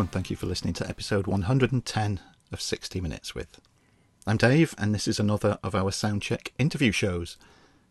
And 0.00 0.12
thank 0.12 0.28
you 0.28 0.36
for 0.36 0.44
listening 0.44 0.74
to 0.74 0.86
episode 0.86 1.26
110 1.26 2.20
of 2.52 2.60
60 2.60 3.00
Minutes 3.00 3.34
with. 3.34 3.58
I'm 4.26 4.36
Dave, 4.36 4.74
and 4.76 4.94
this 4.94 5.08
is 5.08 5.18
another 5.18 5.58
of 5.62 5.74
our 5.74 5.90
Soundcheck 5.90 6.48
interview 6.58 6.92
shows. 6.92 7.38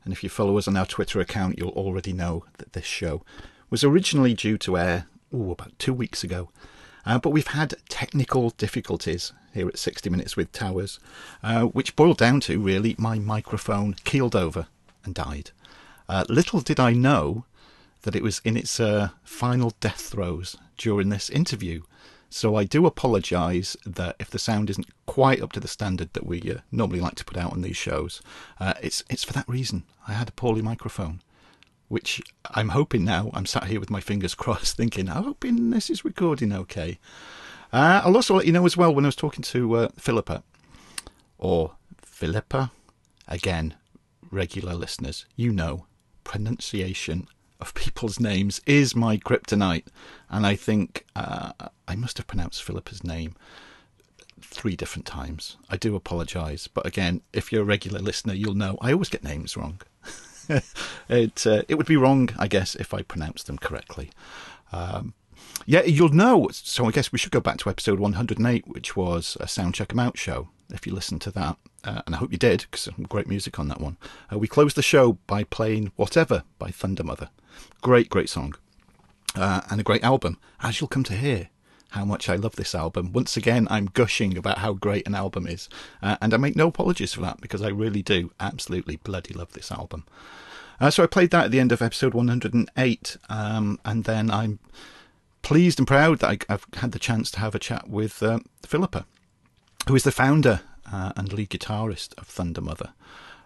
And 0.04 0.14
if 0.14 0.24
you 0.24 0.30
follow 0.30 0.56
us 0.60 0.68
on 0.68 0.78
our 0.78 0.86
Twitter 0.86 1.20
account, 1.20 1.58
you'll 1.58 1.70
already 1.70 2.14
know 2.14 2.46
that 2.60 2.74
this 2.74 2.86
show 2.86 3.24
was 3.72 3.84
originally 3.84 4.36
due 4.36 4.60
to 4.60 4.78
air 4.78 5.08
ooh, 5.34 5.50
about 5.50 5.78
two 5.80 5.96
weeks 5.96 6.24
ago. 6.24 6.52
Uh, 7.08 7.18
but 7.18 7.32
we've 7.32 7.48
had 7.48 7.74
technical 7.90 8.52
difficulties 8.52 9.34
here 9.52 9.68
at 9.68 9.80
60 9.80 10.08
Minutes 10.12 10.38
with 10.38 10.52
Towers, 10.52 11.00
uh, 11.42 11.64
which 11.64 11.96
boiled 11.96 12.20
down 12.20 12.40
to 12.42 12.60
really 12.60 12.96
my 13.00 13.18
microphone 13.18 13.96
keeled 14.04 14.36
over 14.36 14.68
and 15.04 15.16
died. 15.16 15.50
Uh, 16.08 16.24
little 16.30 16.62
did 16.62 16.80
I 16.80 16.94
know 16.94 17.46
that 18.06 18.16
it 18.16 18.24
was 18.24 18.40
in 18.46 18.56
its 18.56 18.80
uh, 18.80 19.10
final 19.24 19.74
death 19.80 20.00
throes 20.00 20.56
during 20.78 21.10
this 21.10 21.30
interview. 21.30 21.82
So 22.30 22.56
I 22.56 22.64
do 22.64 22.86
apologise 22.86 23.76
that 23.84 24.16
if 24.20 24.30
the 24.30 24.38
sound 24.38 24.70
isn't 24.70 24.90
quite 25.08 25.42
up 25.42 25.52
to 25.54 25.60
the 25.60 25.68
standard 25.68 26.14
that 26.14 26.26
we 26.26 26.40
uh, 26.42 26.60
normally 26.72 27.00
like 27.00 27.16
to 27.16 27.26
put 27.26 27.38
out 27.38 27.52
on 27.52 27.62
these 27.62 27.78
shows, 27.78 28.22
uh, 28.60 28.76
it's 28.82 29.04
it's 29.10 29.24
for 29.24 29.34
that 29.34 29.50
reason. 29.50 29.84
I 30.08 30.14
had 30.14 30.30
a 30.30 30.34
poorly 30.34 30.62
microphone, 30.62 31.22
which 31.88 32.22
I'm 32.52 32.70
hoping 32.70 33.04
now. 33.04 33.32
I'm 33.34 33.48
sat 33.48 33.66
here 33.66 33.80
with 33.80 33.90
my 33.90 34.02
fingers 34.02 34.36
crossed, 34.44 34.78
thinking, 34.78 35.10
I'm 35.10 35.24
hoping 35.24 35.72
this 35.72 35.90
is 35.90 36.06
recording 36.06 36.54
okay. 36.54 37.00
Uh, 37.74 38.02
I'll 38.06 38.16
also 38.16 38.36
let 38.36 38.46
you 38.46 38.54
know 38.54 38.66
as 38.68 38.78
well 38.78 38.94
when 38.94 39.06
I 39.06 39.08
was 39.08 39.16
talking 39.16 39.44
to 39.44 39.76
uh, 39.76 39.88
Philippa, 39.98 40.44
or 41.40 41.72
Philippa, 41.98 42.72
again, 43.28 43.74
regular 44.30 44.76
listeners, 44.76 45.26
you 45.36 45.52
know, 45.52 45.86
pronunciation 46.24 47.28
of 47.60 47.74
people's 47.74 48.20
names 48.20 48.62
is 48.66 48.96
my 48.96 49.18
kryptonite. 49.18 49.88
And 50.30 50.46
I 50.46 50.56
think 50.56 51.06
uh, 51.16 51.52
I 51.88 51.96
must 51.96 52.18
have 52.18 52.28
pronounced 52.28 52.64
Philippa's 52.64 53.04
name 53.04 53.36
three 54.42 54.76
different 54.76 55.06
times. 55.06 55.58
I 55.70 55.78
do 55.78 55.96
apologise. 55.96 56.68
But 56.68 56.86
again, 56.86 57.22
if 57.34 57.52
you're 57.52 57.64
a 57.64 57.66
regular 57.66 58.00
listener, 58.00 58.34
you'll 58.34 58.54
know 58.54 58.78
I 58.82 58.92
always 58.92 59.10
get 59.10 59.24
names 59.24 59.58
wrong. 59.58 59.82
it, 61.10 61.48
uh, 61.48 61.64
it 61.68 61.76
would 61.76 61.88
be 61.88 61.98
wrong, 61.98 62.30
I 62.38 62.48
guess, 62.48 62.76
if 62.76 62.94
I 62.94 63.02
pronounced 63.02 63.48
them 63.48 63.58
correctly. 63.58 64.12
Um, 64.72 65.14
yeah, 65.66 65.84
you'll 65.84 66.10
know. 66.10 66.50
So 66.52 66.86
I 66.86 66.92
guess 66.92 67.12
we 67.12 67.18
should 67.18 67.32
go 67.32 67.40
back 67.40 67.58
to 67.60 67.70
episode 67.70 68.00
108, 68.00 68.68
which 68.68 68.96
was 68.96 69.38
a 69.40 69.48
Sound 69.48 69.76
Check 69.76 69.92
'em 69.92 70.00
Out 70.00 70.18
show. 70.18 70.50
If 70.72 70.88
you 70.88 70.94
listened 70.94 71.22
to 71.22 71.32
that, 71.32 71.58
uh, 71.84 72.02
and 72.06 72.16
I 72.16 72.18
hope 72.18 72.32
you 72.32 72.38
did, 72.38 72.62
because 72.62 72.82
some 72.82 73.06
great 73.08 73.28
music 73.28 73.60
on 73.60 73.68
that 73.68 73.80
one. 73.80 73.98
Uh, 74.32 74.40
we 74.40 74.48
closed 74.48 74.76
the 74.76 74.82
show 74.82 75.14
by 75.28 75.44
playing 75.44 75.92
Whatever 75.96 76.44
by 76.58 76.70
Thundermother. 76.70 77.30
Great, 77.82 78.10
great 78.10 78.30
song. 78.30 78.56
Uh, 79.36 79.62
and 79.70 79.80
a 79.80 79.84
great 79.84 80.04
album, 80.04 80.38
as 80.62 80.80
you'll 80.80 80.88
come 80.88 81.04
to 81.04 81.16
hear 81.16 81.50
how 81.90 82.04
much 82.04 82.30
I 82.30 82.36
love 82.36 82.56
this 82.56 82.76
album. 82.76 83.14
Once 83.14 83.38
again, 83.38 83.68
I'm 83.70 83.86
gushing 83.86 84.38
about 84.38 84.60
how 84.60 84.74
great 84.74 85.08
an 85.08 85.16
album 85.16 85.48
is, 85.48 85.70
uh, 86.02 86.18
and 86.22 86.34
I 86.34 86.38
make 86.38 86.56
no 86.56 86.68
apologies 86.68 87.14
for 87.14 87.22
that 87.22 87.42
because 87.42 87.62
I 87.62 87.70
really 87.70 88.02
do 88.02 88.32
absolutely 88.40 88.98
bloody 88.98 89.34
love 89.34 89.54
this 89.54 89.72
album. 89.72 90.06
Uh, 90.80 90.90
so 90.90 91.04
I 91.04 91.08
played 91.08 91.32
that 91.32 91.46
at 91.46 91.52
the 91.52 91.60
end 91.60 91.72
of 91.72 91.82
episode 91.82 92.14
108, 92.14 93.18
um, 93.30 93.80
and 93.86 94.04
then 94.04 94.30
I'm 94.30 94.60
pleased 95.46 95.78
and 95.78 95.88
proud 95.88 96.18
that 96.20 96.48
I, 96.50 96.54
have 96.54 96.66
had 96.74 96.92
the 96.92 96.98
chance 96.98 97.30
to 97.30 97.40
have 97.40 97.54
a 97.54 97.60
chat 97.60 97.88
with 97.88 98.24
uh, 98.24 98.40
Philippa, 98.66 99.06
who 99.88 99.94
is 99.94 100.04
the 100.04 100.12
founder 100.12 100.62
uh, 100.92 101.14
and 101.16 101.32
lead 101.32 101.52
guitarist 101.52 102.18
of 102.18 102.28
Thundermother. 102.28 102.94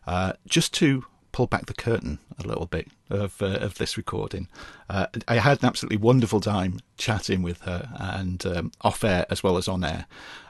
Uh, 0.07 0.33
just 0.47 0.73
to 0.75 1.05
pull 1.39 1.47
back 1.47 1.67
the 1.67 1.73
curtain 1.73 2.19
a 2.37 2.45
little 2.45 2.65
bit 2.65 2.89
of 3.09 3.41
uh, 3.41 3.59
of 3.61 3.75
this 3.75 3.95
recording. 3.95 4.49
Uh, 4.89 5.07
I 5.25 5.35
had 5.35 5.59
an 5.61 5.67
absolutely 5.67 5.95
wonderful 5.95 6.41
time 6.41 6.81
chatting 6.97 7.41
with 7.41 7.61
her 7.61 7.87
and 7.97 8.45
um, 8.45 8.73
off 8.81 9.05
air 9.05 9.25
as 9.29 9.41
well 9.41 9.55
as 9.55 9.69
on 9.69 9.85
air. 9.85 10.05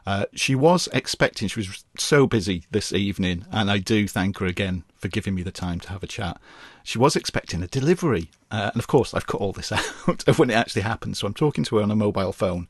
Uh, 0.07 0.25
she 0.33 0.55
was 0.55 0.89
expecting; 0.91 1.47
she 1.47 1.59
was 1.59 1.85
so 1.99 2.25
busy 2.25 2.63
this 2.71 2.91
evening, 2.91 3.45
and 3.51 3.69
I 3.69 3.77
do 3.77 4.07
thank 4.07 4.39
her 4.39 4.47
again 4.47 4.83
for 4.97 5.09
giving 5.09 5.35
me 5.35 5.43
the 5.43 5.51
time 5.51 5.79
to 5.81 5.89
have 5.89 6.01
a 6.01 6.07
chat. 6.07 6.41
She 6.83 6.97
was 6.97 7.15
expecting 7.15 7.61
a 7.61 7.67
delivery, 7.67 8.31
uh, 8.49 8.71
and 8.73 8.79
of 8.79 8.87
course, 8.87 9.13
I've 9.13 9.27
cut 9.27 9.41
all 9.41 9.51
this 9.51 9.71
out 10.07 10.27
of 10.27 10.39
when 10.39 10.49
it 10.49 10.55
actually 10.55 10.81
happened. 10.81 11.17
So 11.17 11.27
I'm 11.27 11.35
talking 11.35 11.63
to 11.65 11.75
her 11.75 11.83
on 11.83 11.91
a 11.91 11.95
mobile 11.95 12.33
phone. 12.33 12.67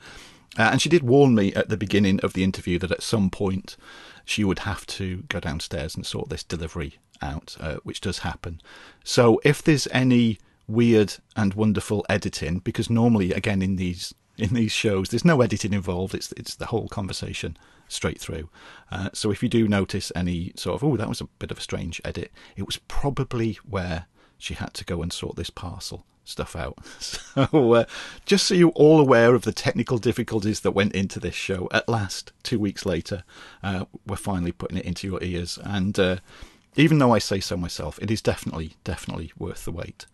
Uh, 0.57 0.69
and 0.71 0.81
she 0.81 0.89
did 0.89 1.03
warn 1.03 1.35
me 1.35 1.53
at 1.53 1.69
the 1.69 1.77
beginning 1.77 2.19
of 2.21 2.33
the 2.33 2.43
interview 2.43 2.79
that 2.79 2.91
at 2.91 3.03
some 3.03 3.29
point 3.29 3.77
she 4.25 4.43
would 4.43 4.59
have 4.59 4.85
to 4.85 5.23
go 5.29 5.39
downstairs 5.39 5.95
and 5.95 6.05
sort 6.05 6.29
this 6.29 6.43
delivery 6.43 6.99
out, 7.21 7.55
uh, 7.59 7.77
which 7.83 8.01
does 8.01 8.19
happen. 8.19 8.61
So 9.03 9.41
if 9.43 9.61
there's 9.61 9.87
any 9.91 10.39
weird 10.67 11.15
and 11.35 11.53
wonderful 11.53 12.05
editing, 12.09 12.59
because 12.59 12.89
normally, 12.89 13.33
again, 13.33 13.61
in 13.61 13.75
these 13.75 14.13
in 14.37 14.53
these 14.53 14.71
shows, 14.71 15.09
there's 15.09 15.25
no 15.25 15.41
editing 15.41 15.73
involved. 15.73 16.15
It's 16.15 16.31
it's 16.33 16.55
the 16.55 16.67
whole 16.67 16.87
conversation 16.87 17.57
straight 17.87 18.19
through. 18.19 18.49
Uh, 18.91 19.09
so 19.13 19.31
if 19.31 19.43
you 19.43 19.49
do 19.49 19.67
notice 19.67 20.11
any 20.15 20.53
sort 20.55 20.75
of 20.75 20.83
oh 20.83 20.95
that 20.97 21.09
was 21.09 21.21
a 21.21 21.25
bit 21.39 21.51
of 21.51 21.57
a 21.57 21.61
strange 21.61 22.01
edit, 22.05 22.31
it 22.55 22.65
was 22.65 22.77
probably 22.87 23.59
where 23.67 24.05
she 24.37 24.53
had 24.53 24.73
to 24.75 24.85
go 24.85 25.01
and 25.01 25.11
sort 25.11 25.35
this 25.35 25.49
parcel 25.49 26.05
stuff 26.29 26.55
out. 26.55 26.77
So, 26.99 27.73
uh, 27.73 27.85
just 28.25 28.47
so 28.47 28.53
you're 28.53 28.69
all 28.71 28.99
aware 28.99 29.33
of 29.33 29.43
the 29.43 29.53
technical 29.53 29.97
difficulties 29.97 30.59
that 30.61 30.71
went 30.71 30.93
into 30.93 31.19
this 31.19 31.35
show, 31.35 31.69
at 31.71 31.87
last, 31.87 32.33
two 32.43 32.59
weeks 32.59 32.85
later, 32.85 33.23
uh, 33.63 33.85
we're 34.05 34.17
finally 34.17 34.51
putting 34.51 34.77
it 34.77 34.85
into 34.85 35.07
your 35.07 35.23
ears. 35.23 35.57
And 35.63 35.97
uh, 35.97 36.17
even 36.75 36.99
though 36.99 37.13
I 37.13 37.19
say 37.19 37.39
so 37.39 37.55
myself, 37.55 37.97
it 38.01 38.11
is 38.11 38.21
definitely, 38.21 38.73
definitely 38.83 39.31
worth 39.37 39.65
the 39.65 39.71
wait. 39.71 40.05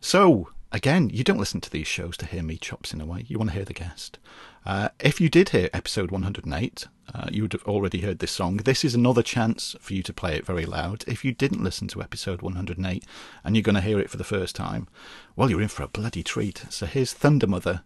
So, 0.00 0.50
again, 0.72 1.10
you 1.10 1.24
don't 1.24 1.38
listen 1.38 1.60
to 1.60 1.70
these 1.70 1.86
shows 1.86 2.16
to 2.18 2.26
hear 2.26 2.42
me 2.42 2.56
chopsing 2.56 3.00
away. 3.00 3.24
You 3.26 3.38
want 3.38 3.50
to 3.50 3.56
hear 3.56 3.64
the 3.64 3.72
guest. 3.72 4.18
Uh, 4.64 4.88
if 4.98 5.20
you 5.20 5.28
did 5.28 5.50
hear 5.50 5.70
episode 5.72 6.10
108, 6.10 6.86
uh, 7.14 7.28
you 7.30 7.42
would 7.42 7.52
have 7.52 7.62
already 7.64 8.00
heard 8.00 8.18
this 8.18 8.32
song. 8.32 8.56
This 8.58 8.84
is 8.84 8.94
another 8.94 9.22
chance 9.22 9.76
for 9.80 9.94
you 9.94 10.02
to 10.02 10.12
play 10.12 10.36
it 10.36 10.44
very 10.44 10.66
loud. 10.66 11.04
If 11.06 11.24
you 11.24 11.32
didn't 11.32 11.62
listen 11.62 11.86
to 11.88 12.02
episode 12.02 12.42
108 12.42 13.04
and 13.44 13.56
you're 13.56 13.62
going 13.62 13.76
to 13.76 13.80
hear 13.80 14.00
it 14.00 14.10
for 14.10 14.16
the 14.16 14.24
first 14.24 14.56
time, 14.56 14.88
well, 15.36 15.50
you're 15.50 15.62
in 15.62 15.68
for 15.68 15.84
a 15.84 15.88
bloody 15.88 16.22
treat. 16.22 16.64
So 16.68 16.86
here's 16.86 17.14
Thundermother 17.14 17.82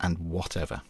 and 0.00 0.18
whatever. 0.18 0.82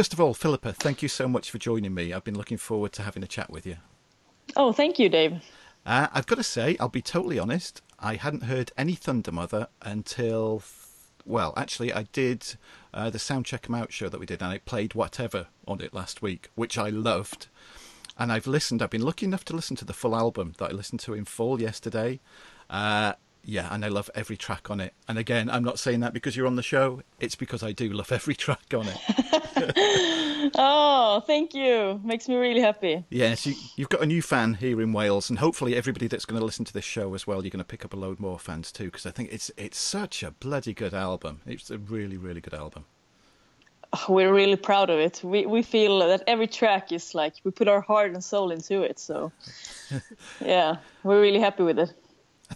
First 0.00 0.14
of 0.14 0.20
all, 0.22 0.32
Philippa, 0.32 0.72
thank 0.72 1.02
you 1.02 1.08
so 1.08 1.28
much 1.28 1.50
for 1.50 1.58
joining 1.58 1.92
me. 1.92 2.14
I've 2.14 2.24
been 2.24 2.38
looking 2.38 2.56
forward 2.56 2.90
to 2.92 3.02
having 3.02 3.22
a 3.22 3.26
chat 3.26 3.50
with 3.50 3.66
you. 3.66 3.76
Oh, 4.56 4.72
thank 4.72 4.98
you, 4.98 5.10
Dave. 5.10 5.42
Uh, 5.84 6.06
I've 6.14 6.26
got 6.26 6.36
to 6.36 6.42
say, 6.42 6.74
I'll 6.80 6.88
be 6.88 7.02
totally 7.02 7.38
honest. 7.38 7.82
I 7.98 8.14
hadn't 8.14 8.44
heard 8.44 8.72
any 8.78 8.96
Thundermother 8.96 9.66
until, 9.82 10.62
well, 11.26 11.52
actually, 11.54 11.92
I 11.92 12.04
did 12.14 12.56
uh, 12.94 13.10
the 13.10 13.18
Soundcheck 13.18 13.66
'em 13.66 13.74
Out 13.74 13.92
show 13.92 14.08
that 14.08 14.18
we 14.18 14.24
did, 14.24 14.40
and 14.40 14.50
I 14.50 14.56
played 14.56 14.94
Whatever 14.94 15.48
on 15.68 15.82
it 15.82 15.92
last 15.92 16.22
week, 16.22 16.48
which 16.54 16.78
I 16.78 16.88
loved. 16.88 17.48
And 18.16 18.32
I've 18.32 18.46
listened. 18.46 18.80
I've 18.80 18.88
been 18.88 19.04
lucky 19.04 19.26
enough 19.26 19.44
to 19.44 19.54
listen 19.54 19.76
to 19.76 19.84
the 19.84 19.92
full 19.92 20.16
album 20.16 20.54
that 20.56 20.70
I 20.70 20.72
listened 20.72 21.00
to 21.00 21.12
in 21.12 21.26
full 21.26 21.60
yesterday. 21.60 22.20
Uh, 22.70 23.12
yeah, 23.44 23.72
and 23.72 23.84
I 23.84 23.88
love 23.88 24.10
every 24.14 24.36
track 24.36 24.70
on 24.70 24.80
it. 24.80 24.94
And 25.08 25.18
again, 25.18 25.48
I'm 25.48 25.64
not 25.64 25.78
saying 25.78 26.00
that 26.00 26.12
because 26.12 26.36
you're 26.36 26.46
on 26.46 26.56
the 26.56 26.62
show. 26.62 27.02
It's 27.18 27.34
because 27.34 27.62
I 27.62 27.72
do 27.72 27.90
love 27.92 28.12
every 28.12 28.34
track 28.46 28.74
on 28.74 28.86
it. 28.86 30.52
oh, 30.56 31.22
thank 31.26 31.54
you. 31.54 32.00
Makes 32.04 32.28
me 32.28 32.36
really 32.36 32.60
happy. 32.60 33.04
Yes, 33.10 33.46
you, 33.46 33.54
have 33.78 33.88
got 33.88 34.02
a 34.02 34.06
new 34.06 34.22
fan 34.22 34.54
here 34.54 34.80
in 34.80 34.92
Wales, 34.92 35.30
and 35.30 35.38
hopefully 35.38 35.74
everybody 35.74 36.06
that's 36.06 36.24
going 36.24 36.38
to 36.38 36.44
listen 36.44 36.64
to 36.66 36.72
this 36.72 36.84
show 36.84 37.14
as 37.14 37.26
well, 37.26 37.42
you're 37.42 37.50
going 37.50 37.58
to 37.58 37.64
pick 37.64 37.84
up 37.84 37.94
a 37.94 37.96
load 37.96 38.20
more 38.20 38.38
fans 38.38 38.70
too. 38.72 38.84
Because 38.86 39.06
I 39.06 39.10
think 39.10 39.32
it's 39.32 39.50
it's 39.56 39.78
such 39.78 40.22
a 40.22 40.30
bloody 40.30 40.74
good 40.74 40.94
album. 40.94 41.40
It's 41.46 41.70
a 41.70 41.78
really 41.78 42.16
really 42.16 42.40
good 42.40 42.54
album. 42.54 42.84
Oh, 43.92 44.12
we're 44.12 44.32
really 44.32 44.56
proud 44.56 44.90
of 44.90 44.98
it. 44.98 45.20
We 45.24 45.46
we 45.46 45.62
feel 45.62 45.98
that 46.00 46.22
every 46.26 46.46
track 46.46 46.92
is 46.92 47.14
like 47.14 47.34
we 47.42 47.50
put 47.50 47.68
our 47.68 47.80
heart 47.80 48.12
and 48.12 48.22
soul 48.22 48.50
into 48.50 48.82
it. 48.82 48.98
So, 48.98 49.32
yeah, 50.40 50.76
we're 51.02 51.20
really 51.20 51.40
happy 51.40 51.64
with 51.64 51.78
it. 51.78 51.92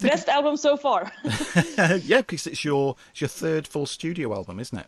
Best 0.00 0.28
album 0.28 0.56
so 0.56 0.76
far. 0.76 1.12
yeah, 2.02 2.20
because 2.20 2.46
it's 2.46 2.64
your 2.64 2.96
it's 3.12 3.20
your 3.20 3.28
third 3.28 3.66
full 3.66 3.86
studio 3.86 4.34
album, 4.34 4.60
isn't 4.60 4.78
it? 4.78 4.86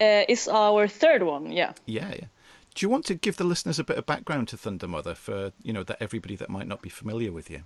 Uh, 0.00 0.24
it's 0.28 0.48
our 0.48 0.88
third 0.88 1.22
one. 1.22 1.52
Yeah. 1.52 1.72
Yeah, 1.86 2.08
yeah. 2.08 2.26
Do 2.74 2.84
you 2.84 2.88
want 2.88 3.04
to 3.06 3.14
give 3.14 3.36
the 3.36 3.44
listeners 3.44 3.78
a 3.78 3.84
bit 3.84 3.98
of 3.98 4.06
background 4.06 4.48
to 4.48 4.56
Thundermother 4.56 5.16
for 5.16 5.52
you 5.62 5.72
know 5.72 5.82
that 5.84 5.98
everybody 6.00 6.36
that 6.36 6.50
might 6.50 6.66
not 6.66 6.82
be 6.82 6.88
familiar 6.88 7.30
with 7.30 7.50
you? 7.50 7.62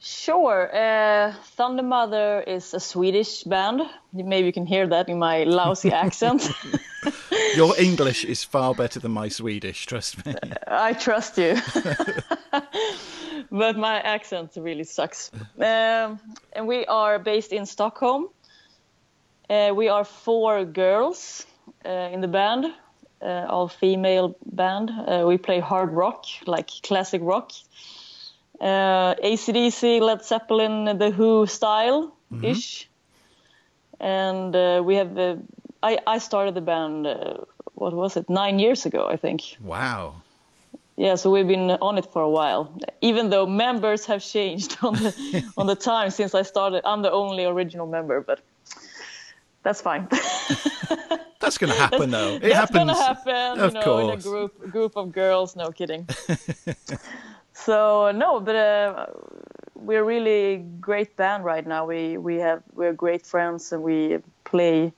Sure. 0.00 0.70
Uh, 0.72 1.34
Thundermother 1.56 2.46
is 2.46 2.72
a 2.72 2.80
Swedish 2.80 3.42
band. 3.42 3.82
Maybe 4.12 4.46
you 4.46 4.52
can 4.52 4.66
hear 4.66 4.86
that 4.86 5.08
in 5.08 5.18
my 5.18 5.44
lousy 5.44 5.92
accent. 6.04 6.50
Your 7.56 7.74
English 7.78 8.24
is 8.24 8.44
far 8.44 8.74
better 8.74 9.00
than 9.00 9.12
my 9.12 9.28
Swedish, 9.28 9.86
trust 9.86 10.24
me. 10.24 10.34
I 10.66 10.92
trust 10.92 11.38
you. 11.38 11.56
but 13.50 13.76
my 13.76 14.00
accent 14.00 14.52
really 14.56 14.84
sucks. 14.84 15.30
Um, 15.58 16.20
and 16.52 16.66
we 16.66 16.86
are 16.86 17.18
based 17.18 17.52
in 17.52 17.66
Stockholm. 17.66 18.28
Uh, 19.50 19.72
we 19.74 19.88
are 19.88 20.04
four 20.04 20.64
girls 20.64 21.46
uh, 21.84 22.10
in 22.12 22.20
the 22.20 22.28
band, 22.28 22.66
uh, 23.22 23.46
all 23.48 23.66
female 23.66 24.36
band. 24.44 24.90
Uh, 24.90 25.24
we 25.26 25.38
play 25.38 25.58
hard 25.58 25.90
rock, 25.92 26.24
like 26.46 26.70
classic 26.82 27.20
rock. 27.24 27.52
Uh, 28.60 29.14
ACDC, 29.14 30.00
Led 30.00 30.24
Zeppelin, 30.24 30.98
The 30.98 31.10
Who 31.10 31.46
style 31.46 32.16
ish. 32.42 32.88
Mm-hmm. 34.00 34.04
And 34.04 34.56
uh, 34.56 34.82
we 34.84 34.94
have, 34.96 35.18
I, 35.82 35.98
I 36.06 36.18
started 36.18 36.54
the 36.54 36.60
band, 36.60 37.06
what 37.74 37.94
was 37.94 38.16
it, 38.16 38.28
nine 38.28 38.58
years 38.58 38.86
ago, 38.86 39.08
I 39.08 39.16
think. 39.16 39.56
Wow 39.60 40.22
yeah, 40.98 41.14
so 41.14 41.30
we've 41.30 41.46
been 41.46 41.70
on 41.70 41.96
it 41.96 42.06
for 42.12 42.22
a 42.22 42.28
while. 42.28 42.76
Even 43.00 43.30
though 43.30 43.46
members 43.46 44.04
have 44.06 44.20
changed 44.20 44.76
on 44.82 44.94
the 44.94 45.44
on 45.56 45.66
the 45.66 45.76
time 45.76 46.10
since 46.10 46.34
I 46.34 46.42
started, 46.42 46.82
I'm 46.84 47.02
the 47.02 47.12
only 47.12 47.44
original 47.44 47.86
member, 47.86 48.20
but 48.20 48.40
that's 49.62 49.80
fine. 49.80 50.08
that's 51.40 51.56
going 51.56 51.72
to 51.72 51.78
happen, 51.78 52.10
though. 52.10 52.34
It 52.34 52.42
that's 52.42 52.54
happens. 52.54 52.76
going 52.76 52.88
to 52.88 52.94
happen, 52.94 53.60
of 53.60 53.72
you 53.72 53.78
know, 53.78 53.84
course. 53.84 54.04
in 54.04 54.18
a 54.18 54.22
group 54.22 54.70
group 54.72 54.96
of 54.96 55.12
girls. 55.12 55.54
No 55.54 55.70
kidding. 55.70 56.08
so 57.64 58.12
no, 58.12 58.40
but 58.40 58.56
uh, 58.56 59.06
we're 59.74 60.04
really 60.04 60.64
great 60.80 61.16
band 61.16 61.44
right 61.44 61.66
now. 61.66 61.86
We 61.86 62.16
we 62.18 62.36
have 62.36 62.62
we're 62.74 62.92
great 62.92 63.26
friends 63.26 63.72
and 63.72 63.82
we 63.82 64.18
play 64.44 64.92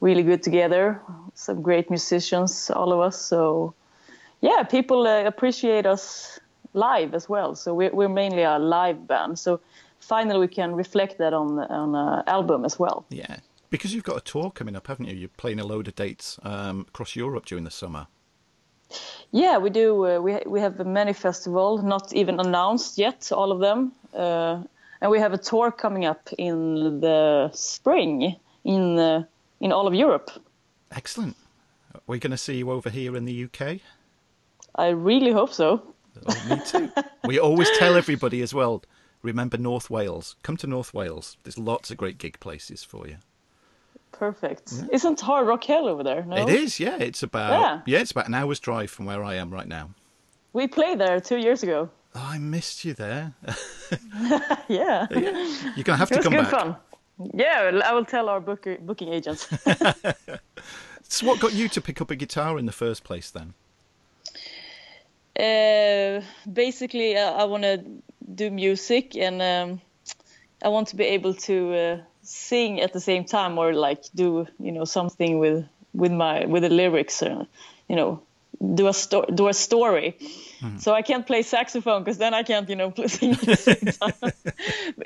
really 0.00 0.22
good 0.22 0.42
together. 0.42 1.00
Some 1.34 1.62
great 1.62 1.90
musicians, 1.90 2.70
all 2.70 2.92
of 2.92 3.00
us. 3.00 3.20
So 3.20 3.74
yeah, 4.40 4.62
people 4.64 5.06
uh, 5.06 5.24
appreciate 5.24 5.86
us 5.86 6.38
live 6.72 7.14
as 7.14 7.28
well. 7.28 7.54
So 7.54 7.72
we're, 7.74 7.94
we're 7.94 8.08
mainly 8.08 8.42
a 8.42 8.58
live 8.58 9.06
band. 9.06 9.38
So 9.38 9.60
finally, 10.00 10.40
we 10.40 10.48
can 10.48 10.74
reflect 10.74 11.18
that 11.18 11.32
on 11.32 11.58
on 11.58 11.94
an 11.94 12.24
album 12.26 12.64
as 12.64 12.78
well. 12.78 13.04
Yeah, 13.08 13.36
because 13.70 13.94
you've 13.94 14.04
got 14.04 14.16
a 14.16 14.20
tour 14.32 14.50
coming 14.50 14.76
up, 14.76 14.86
haven't 14.88 15.06
you? 15.06 15.14
You're 15.14 15.36
playing 15.36 15.60
a 15.60 15.66
load 15.66 15.88
of 15.88 15.94
dates 15.94 16.38
um, 16.42 16.86
across 16.88 17.16
Europe 17.16 17.46
during 17.46 17.64
the 17.64 17.70
summer. 17.70 18.06
Yeah, 19.30 19.58
we 19.58 19.70
do. 19.70 20.06
Uh, 20.06 20.20
we 20.20 20.38
we 20.46 20.60
have 20.60 20.86
many 20.86 21.12
festivals, 21.12 21.82
not 21.82 22.12
even 22.12 22.40
announced 22.40 22.98
yet, 22.98 23.32
all 23.32 23.50
of 23.52 23.60
them, 23.60 23.92
uh, 24.14 24.62
and 25.00 25.10
we 25.10 25.18
have 25.18 25.32
a 25.32 25.38
tour 25.38 25.70
coming 25.70 26.04
up 26.04 26.28
in 26.38 27.00
the 27.00 27.50
spring 27.52 28.36
in 28.64 28.98
uh, 28.98 29.24
in 29.60 29.72
all 29.72 29.86
of 29.86 29.94
Europe. 29.94 30.30
Excellent. 30.90 31.36
Are 31.94 32.00
we 32.06 32.18
going 32.18 32.30
to 32.30 32.36
see 32.36 32.56
you 32.56 32.70
over 32.70 32.90
here 32.90 33.16
in 33.16 33.24
the 33.24 33.44
UK? 33.44 33.80
I 34.76 34.88
really 34.88 35.32
hope 35.32 35.52
so. 35.52 35.94
Oh, 36.26 36.46
me 36.48 36.60
too. 36.64 36.90
we 37.24 37.38
always 37.38 37.70
tell 37.78 37.96
everybody 37.96 38.42
as 38.42 38.54
well. 38.54 38.82
Remember 39.22 39.56
North 39.56 39.90
Wales. 39.90 40.36
Come 40.42 40.56
to 40.58 40.66
North 40.66 40.92
Wales. 40.92 41.36
There's 41.44 41.58
lots 41.58 41.90
of 41.90 41.96
great 41.96 42.18
gig 42.18 42.38
places 42.40 42.84
for 42.84 43.08
you. 43.08 43.16
Perfect. 44.18 44.72
Yeah. 44.72 44.86
Isn't 44.92 45.20
Hard 45.20 45.46
Rock 45.46 45.64
Hell 45.64 45.88
over 45.88 46.02
there? 46.02 46.24
No? 46.24 46.36
It 46.36 46.48
is. 46.48 46.78
Yeah, 46.78 46.96
it's 46.98 47.22
about 47.22 47.60
yeah. 47.60 47.80
yeah, 47.86 48.00
it's 48.00 48.12
about 48.12 48.28
an 48.28 48.34
hour's 48.34 48.60
drive 48.60 48.90
from 48.90 49.06
where 49.06 49.24
I 49.24 49.34
am 49.34 49.50
right 49.50 49.66
now. 49.66 49.90
We 50.52 50.68
played 50.68 51.00
there 51.00 51.20
two 51.20 51.38
years 51.38 51.62
ago. 51.62 51.90
Oh, 52.14 52.28
I 52.32 52.38
missed 52.38 52.84
you 52.84 52.94
there. 52.94 53.34
yeah. 54.68 55.06
You're 55.10 55.82
gonna 55.82 55.98
have 55.98 56.10
to 56.10 56.22
come 56.22 56.32
back. 56.32 56.32
It 56.32 56.38
was 56.38 56.46
good 56.46 56.46
fun. 56.46 56.76
Yeah, 57.34 57.80
I 57.84 57.92
will 57.92 58.04
tell 58.04 58.28
our 58.28 58.40
booker, 58.40 58.76
booking 58.80 59.12
agents. 59.12 59.48
so, 61.08 61.26
what 61.26 61.40
got 61.40 61.52
you 61.52 61.68
to 61.68 61.80
pick 61.80 62.00
up 62.00 62.10
a 62.10 62.16
guitar 62.16 62.58
in 62.58 62.66
the 62.66 62.72
first 62.72 63.04
place, 63.04 63.30
then? 63.30 63.54
Uh, 65.38 66.22
basically, 66.52 67.16
uh, 67.16 67.32
I 67.32 67.44
want 67.44 67.64
to 67.64 67.84
do 68.34 68.50
music 68.50 69.16
and 69.16 69.42
um, 69.42 69.80
I 70.62 70.68
want 70.68 70.88
to 70.88 70.96
be 70.96 71.04
able 71.04 71.34
to 71.34 71.74
uh, 71.74 71.98
sing 72.24 72.80
at 72.80 72.92
the 72.92 73.00
same 73.00 73.24
time 73.24 73.58
or 73.58 73.72
like 73.74 74.02
do 74.14 74.46
you 74.58 74.72
know 74.72 74.84
something 74.84 75.38
with 75.38 75.66
with 75.92 76.12
my 76.12 76.44
with 76.46 76.62
the 76.62 76.68
lyrics 76.68 77.22
or 77.22 77.46
you 77.88 77.96
know 77.96 78.22
do 78.74 78.88
a 78.88 78.92
sto- 78.92 79.26
do 79.26 79.48
a 79.48 79.54
story. 79.54 80.16
Mm. 80.60 80.80
So 80.80 80.94
I 80.94 81.02
can't 81.02 81.26
play 81.26 81.42
saxophone 81.42 82.02
because 82.02 82.18
then 82.18 82.34
I 82.34 82.42
can't 82.42 82.68
you 82.68 82.76
know 82.76 82.92
sing 83.06 83.32
at 83.32 83.40
the 83.40 83.56
same 83.56 83.92
time. 83.92 84.32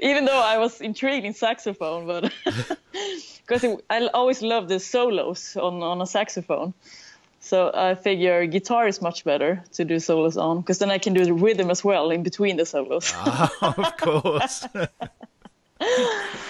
Even 0.00 0.24
though 0.24 0.40
I 0.40 0.58
was 0.58 0.80
intrigued 0.80 1.26
in 1.26 1.34
saxophone, 1.34 2.06
but 2.06 2.32
because 3.46 3.64
I 3.90 4.06
always 4.08 4.42
loved 4.42 4.68
the 4.68 4.80
solos 4.80 5.56
on 5.56 5.82
on 5.82 6.00
a 6.00 6.06
saxophone. 6.06 6.74
So 7.40 7.70
I 7.72 7.94
figure 7.94 8.46
guitar 8.46 8.88
is 8.88 9.00
much 9.00 9.24
better 9.24 9.62
to 9.72 9.84
do 9.84 10.00
solos 10.00 10.36
on 10.36 10.60
because 10.60 10.78
then 10.78 10.90
I 10.90 10.98
can 10.98 11.14
do 11.14 11.24
the 11.24 11.32
rhythm 11.32 11.70
as 11.70 11.82
well 11.84 12.10
in 12.10 12.22
between 12.22 12.56
the 12.56 12.66
solos. 12.66 13.12
ah, 13.14 13.50
of 13.76 13.96
course. 13.96 14.66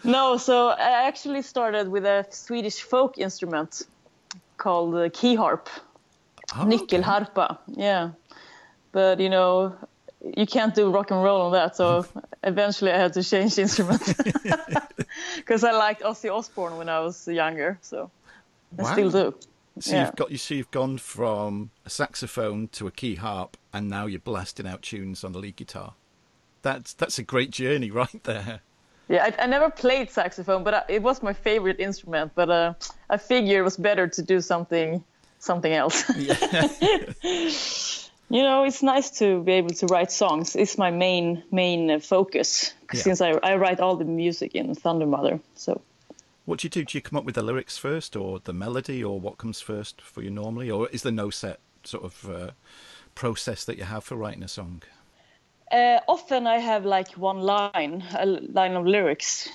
no, 0.04 0.36
so 0.36 0.68
I 0.68 1.06
actually 1.06 1.42
started 1.42 1.88
with 1.88 2.04
a 2.04 2.26
Swedish 2.30 2.82
folk 2.82 3.18
instrument 3.18 3.82
called 4.56 4.94
uh, 4.94 5.02
the 5.02 5.10
key 5.10 5.34
harp, 5.34 5.68
oh, 6.54 6.64
nyckelharpa. 6.64 7.52
Okay. 7.52 7.82
Yeah, 7.82 8.10
but 8.92 9.20
you 9.20 9.30
know 9.30 9.74
you 10.36 10.46
can't 10.46 10.74
do 10.74 10.90
rock 10.90 11.10
and 11.10 11.22
roll 11.22 11.42
on 11.42 11.52
that, 11.52 11.76
so 11.76 12.04
eventually 12.42 12.90
I 12.90 12.98
had 12.98 13.12
to 13.14 13.22
change 13.22 13.58
instrument 13.58 14.02
because 15.36 15.64
I 15.64 15.72
liked 15.72 16.02
Ozzy 16.02 16.32
Osbourne 16.32 16.76
when 16.76 16.88
I 16.88 17.00
was 17.00 17.26
younger, 17.28 17.78
so 17.80 18.10
I 18.78 18.82
wow. 18.82 18.92
still 18.92 19.10
do. 19.10 19.34
So 19.80 19.94
yeah. 19.94 20.06
you've 20.06 20.16
got 20.16 20.30
you 20.30 20.38
see 20.38 20.56
you've 20.56 20.70
gone 20.70 20.98
from 20.98 21.70
a 21.86 21.90
saxophone 21.90 22.68
to 22.68 22.86
a 22.86 22.90
key 22.90 23.14
harp, 23.14 23.56
and 23.72 23.88
now 23.88 24.06
you're 24.06 24.20
blasting 24.20 24.66
out 24.66 24.82
tunes 24.82 25.22
on 25.22 25.32
the 25.32 25.38
lead 25.38 25.56
guitar. 25.56 25.94
That's 26.62 26.92
that's 26.92 27.18
a 27.18 27.22
great 27.22 27.50
journey 27.50 27.90
right 27.90 28.22
there. 28.24 28.60
Yeah, 29.08 29.24
I, 29.24 29.44
I 29.44 29.46
never 29.46 29.70
played 29.70 30.10
saxophone, 30.10 30.64
but 30.64 30.74
I, 30.74 30.84
it 30.88 31.02
was 31.02 31.22
my 31.22 31.32
favorite 31.32 31.80
instrument. 31.80 32.32
But 32.34 32.50
uh, 32.50 32.74
I 33.08 33.16
figured 33.16 33.56
it 33.56 33.62
was 33.62 33.76
better 33.76 34.06
to 34.08 34.22
do 34.22 34.40
something 34.40 35.02
something 35.38 35.72
else. 35.72 36.04
You 38.30 38.42
know, 38.42 38.64
it's 38.64 38.82
nice 38.82 39.10
to 39.20 39.42
be 39.42 39.52
able 39.52 39.70
to 39.70 39.86
write 39.86 40.12
songs. 40.12 40.54
It's 40.54 40.76
my 40.76 40.90
main 40.90 41.42
main 41.50 41.98
focus 42.00 42.74
yeah. 42.92 43.00
since 43.00 43.20
I 43.22 43.30
I 43.42 43.56
write 43.56 43.80
all 43.80 43.96
the 43.96 44.04
music 44.04 44.54
in 44.54 44.74
Thundermother. 44.74 45.40
So 45.54 45.80
what 46.44 46.60
do 46.60 46.66
you 46.66 46.70
do? 46.70 46.84
Do 46.84 46.98
you 46.98 47.02
come 47.02 47.18
up 47.18 47.24
with 47.24 47.36
the 47.36 47.42
lyrics 47.42 47.78
first, 47.78 48.16
or 48.16 48.38
the 48.38 48.52
melody, 48.52 49.02
or 49.02 49.18
what 49.18 49.38
comes 49.38 49.62
first 49.62 50.02
for 50.02 50.22
you 50.22 50.30
normally, 50.30 50.70
or 50.70 50.88
is 50.90 51.02
there 51.02 51.12
no 51.12 51.30
set 51.30 51.60
sort 51.84 52.04
of 52.04 52.30
uh, 52.30 52.50
process 53.14 53.64
that 53.64 53.78
you 53.78 53.84
have 53.84 54.04
for 54.04 54.16
writing 54.16 54.42
a 54.42 54.48
song? 54.48 54.82
Uh, 55.70 56.00
often 56.08 56.46
I 56.46 56.58
have 56.58 56.84
like 56.86 57.12
one 57.12 57.40
line, 57.40 58.02
a 58.18 58.26
line 58.26 58.76
of 58.76 58.86
lyrics, 58.86 59.48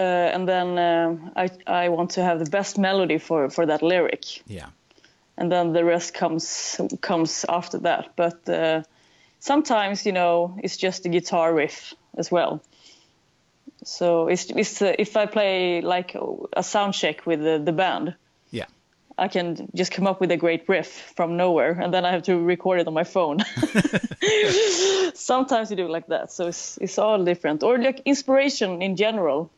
uh, 0.00 0.02
and 0.02 0.48
then 0.48 0.78
uh, 0.78 1.16
I 1.36 1.50
I 1.84 1.88
want 1.90 2.10
to 2.12 2.22
have 2.22 2.38
the 2.38 2.50
best 2.50 2.78
melody 2.78 3.18
for 3.18 3.50
for 3.50 3.66
that 3.66 3.82
lyric, 3.82 4.42
Yeah. 4.46 4.68
and 5.36 5.52
then 5.52 5.72
the 5.72 5.84
rest 5.84 6.14
comes 6.14 6.80
comes 7.00 7.44
after 7.48 7.78
that. 7.80 8.16
But 8.16 8.48
uh, 8.48 8.82
sometimes 9.40 10.06
you 10.06 10.12
know 10.12 10.56
it's 10.62 10.76
just 10.76 11.06
a 11.06 11.08
guitar 11.08 11.54
riff 11.54 11.94
as 12.16 12.30
well. 12.32 12.60
So 13.84 14.28
it's 14.28 14.50
it's 14.50 14.80
uh, 14.82 14.94
if 14.98 15.16
I 15.16 15.26
play 15.26 15.82
like 15.82 16.16
a 16.56 16.62
sound 16.62 16.94
check 16.94 17.26
with 17.26 17.40
the, 17.42 17.60
the 17.64 17.72
band. 17.72 18.14
I 19.16 19.28
can 19.28 19.68
just 19.74 19.92
come 19.92 20.06
up 20.06 20.20
with 20.20 20.30
a 20.32 20.36
great 20.36 20.68
riff 20.68 21.12
from 21.16 21.36
nowhere, 21.36 21.72
and 21.80 21.94
then 21.94 22.04
I 22.04 22.10
have 22.10 22.24
to 22.24 22.36
record 22.38 22.80
it 22.80 22.86
on 22.88 22.94
my 22.94 23.04
phone. 23.04 23.38
Sometimes 25.14 25.70
you 25.70 25.76
do 25.76 25.86
it 25.86 25.90
like 25.90 26.08
that, 26.08 26.32
so 26.32 26.48
it's 26.48 26.78
it's 26.80 26.98
all 26.98 27.24
different. 27.24 27.62
Or 27.62 27.78
like 27.78 28.02
inspiration 28.04 28.82
in 28.82 28.96
general, 28.96 29.50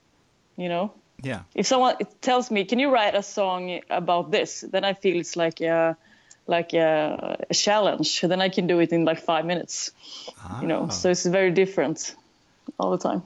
you 0.57 0.69
know. 0.69 0.93
Yeah. 1.23 1.41
If 1.55 1.67
someone 1.67 1.97
tells 2.21 2.51
me, 2.51 2.65
"Can 2.65 2.79
you 2.79 2.91
write 2.91 3.15
a 3.15 3.23
song 3.23 3.81
about 3.89 4.31
this?" 4.31 4.61
then 4.61 4.85
I 4.85 4.93
feel 4.93 5.17
it's 5.17 5.37
like 5.37 5.63
a 5.63 5.97
like 6.47 6.75
a, 6.75 7.39
a 7.51 7.55
challenge. 7.55 8.21
Then 8.21 8.41
I 8.41 8.51
can 8.51 8.67
do 8.67 8.81
it 8.81 8.93
in 8.93 9.05
like 9.05 9.21
five 9.21 9.47
minutes, 9.47 9.91
you 10.61 10.67
know. 10.69 10.85
Ah. 10.85 10.93
So 10.93 11.11
it's 11.11 11.25
very 11.25 11.51
different 11.51 12.15
all 12.79 12.91
the 12.91 12.99
time. 12.99 13.23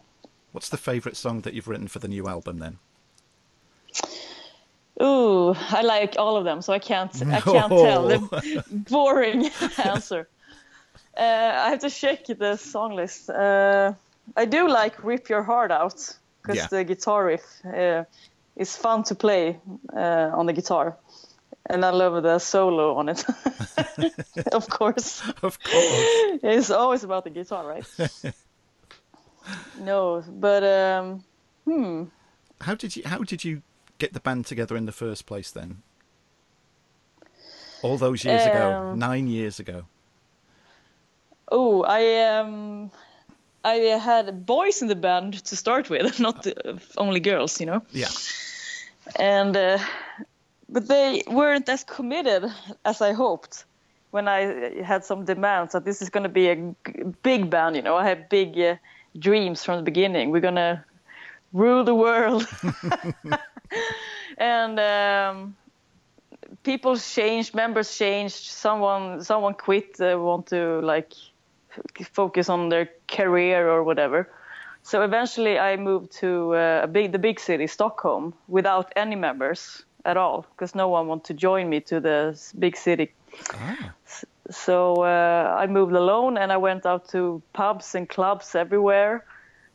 What's 0.52 0.68
the 0.68 0.76
favourite 0.76 1.16
song 1.16 1.42
that 1.42 1.54
you've 1.54 1.68
written 1.68 1.88
for 1.88 1.98
the 1.98 2.08
new 2.08 2.28
album 2.28 2.58
then? 2.58 2.78
Ooh, 5.02 5.54
I 5.70 5.82
like 5.82 6.16
all 6.18 6.36
of 6.36 6.44
them, 6.44 6.60
so 6.62 6.72
I 6.72 6.78
can't 6.78 7.10
I 7.26 7.40
can't 7.52 7.70
tell. 7.72 8.08
The 8.08 8.64
boring 8.90 9.50
answer. 9.84 10.28
Uh, 11.16 11.22
I 11.66 11.70
have 11.70 11.80
to 11.80 11.90
check 11.90 12.26
the 12.26 12.56
song 12.56 12.94
list. 12.96 13.30
Uh, 13.30 13.92
I 14.36 14.44
do 14.46 14.68
like 14.68 15.02
"Rip 15.04 15.28
Your 15.30 15.42
Heart 15.42 15.70
Out" 15.72 16.16
because 16.42 16.56
Yeah. 16.56 16.66
the 16.70 16.84
guitar 16.84 17.24
riff 17.26 17.44
uh, 17.64 18.04
is 18.56 18.76
fun 18.76 19.02
to 19.04 19.14
play 19.14 19.58
uh, 19.96 20.30
on 20.38 20.46
the 20.46 20.52
guitar, 20.52 20.96
and 21.66 21.84
I 21.84 21.90
love 21.90 22.22
the 22.22 22.38
solo 22.38 22.94
on 22.96 23.08
it. 23.08 23.24
of 24.52 24.68
course, 24.68 25.22
Of 25.42 25.58
course. 25.62 26.40
it's 26.42 26.70
always 26.70 27.04
about 27.04 27.24
the 27.24 27.30
guitar, 27.30 27.66
right? 27.66 27.86
no, 29.80 30.22
but 30.28 30.62
um, 30.64 31.24
hmm. 31.64 32.04
How 32.60 32.74
did 32.74 32.94
you 32.96 33.02
how 33.06 33.18
did 33.18 33.42
you 33.44 33.62
get 34.00 34.12
the 34.12 34.20
band 34.20 34.46
together 34.46 34.76
in 34.76 34.86
the 34.86 34.92
first 34.92 35.26
place 35.26 35.50
then? 35.52 35.82
All 37.82 37.98
those 37.98 38.24
years 38.24 38.46
ago, 38.46 38.90
Um, 38.92 38.98
nine 38.98 39.26
years 39.28 39.60
ago. 39.60 39.84
Oh, 41.52 41.82
I 41.82 42.02
um, 42.38 42.90
I 43.64 43.74
had 43.98 44.46
boys 44.46 44.82
in 44.82 44.88
the 44.88 44.96
band 44.96 45.44
to 45.44 45.56
start 45.56 45.90
with, 45.90 46.20
not 46.26 46.46
uh, 46.46 46.78
only 46.96 47.20
girls, 47.20 47.60
you 47.60 47.66
know. 47.66 47.82
Yeah. 47.92 48.10
And 49.16 49.56
uh, 49.56 49.78
but 50.68 50.88
they 50.88 51.22
weren't 51.26 51.68
as 51.68 51.84
committed 51.84 52.44
as 52.84 53.00
I 53.00 53.12
hoped 53.12 53.64
when 54.12 54.28
I 54.28 54.82
had 54.82 55.04
some 55.04 55.24
demands 55.24 55.72
that 55.72 55.84
this 55.84 56.02
is 56.02 56.10
going 56.10 56.24
to 56.24 56.28
be 56.32 56.50
a 56.50 56.56
big 57.22 57.50
band, 57.50 57.76
you 57.76 57.82
know. 57.82 57.96
I 57.96 58.04
had 58.08 58.28
big 58.28 58.58
uh, 58.58 58.76
dreams 59.18 59.64
from 59.64 59.76
the 59.76 59.82
beginning. 59.82 60.30
We're 60.30 60.42
gonna 60.50 60.84
rule 61.52 61.84
the 61.84 61.94
world. 61.94 62.46
and 64.38 64.78
um, 64.80 65.56
people 66.62 66.96
changed, 66.96 67.54
members 67.54 67.96
changed. 67.96 68.36
Someone 68.36 69.22
someone 69.22 69.54
quit. 69.54 70.00
Uh, 70.00 70.18
want 70.18 70.46
to 70.46 70.80
like 70.80 71.12
f- 71.76 72.08
focus 72.12 72.48
on 72.48 72.68
their 72.68 72.88
career 73.08 73.68
or 73.68 73.82
whatever. 73.84 74.28
So 74.82 75.02
eventually, 75.02 75.58
I 75.58 75.76
moved 75.76 76.10
to 76.20 76.54
uh, 76.54 76.80
a 76.84 76.86
big, 76.86 77.12
the 77.12 77.18
big 77.18 77.38
city, 77.38 77.66
Stockholm, 77.66 78.32
without 78.48 78.90
any 78.96 79.14
members 79.14 79.84
at 80.04 80.16
all, 80.16 80.46
because 80.52 80.74
no 80.74 80.88
one 80.88 81.06
wanted 81.06 81.24
to 81.24 81.34
join 81.34 81.68
me 81.68 81.80
to 81.80 82.00
the 82.00 82.40
big 82.58 82.76
city. 82.76 83.12
Ah. 83.52 83.92
So 84.50 85.02
uh, 85.04 85.56
I 85.58 85.66
moved 85.66 85.92
alone, 85.92 86.38
and 86.38 86.50
I 86.50 86.56
went 86.56 86.86
out 86.86 87.08
to 87.10 87.42
pubs 87.52 87.94
and 87.94 88.08
clubs 88.08 88.54
everywhere. 88.54 89.24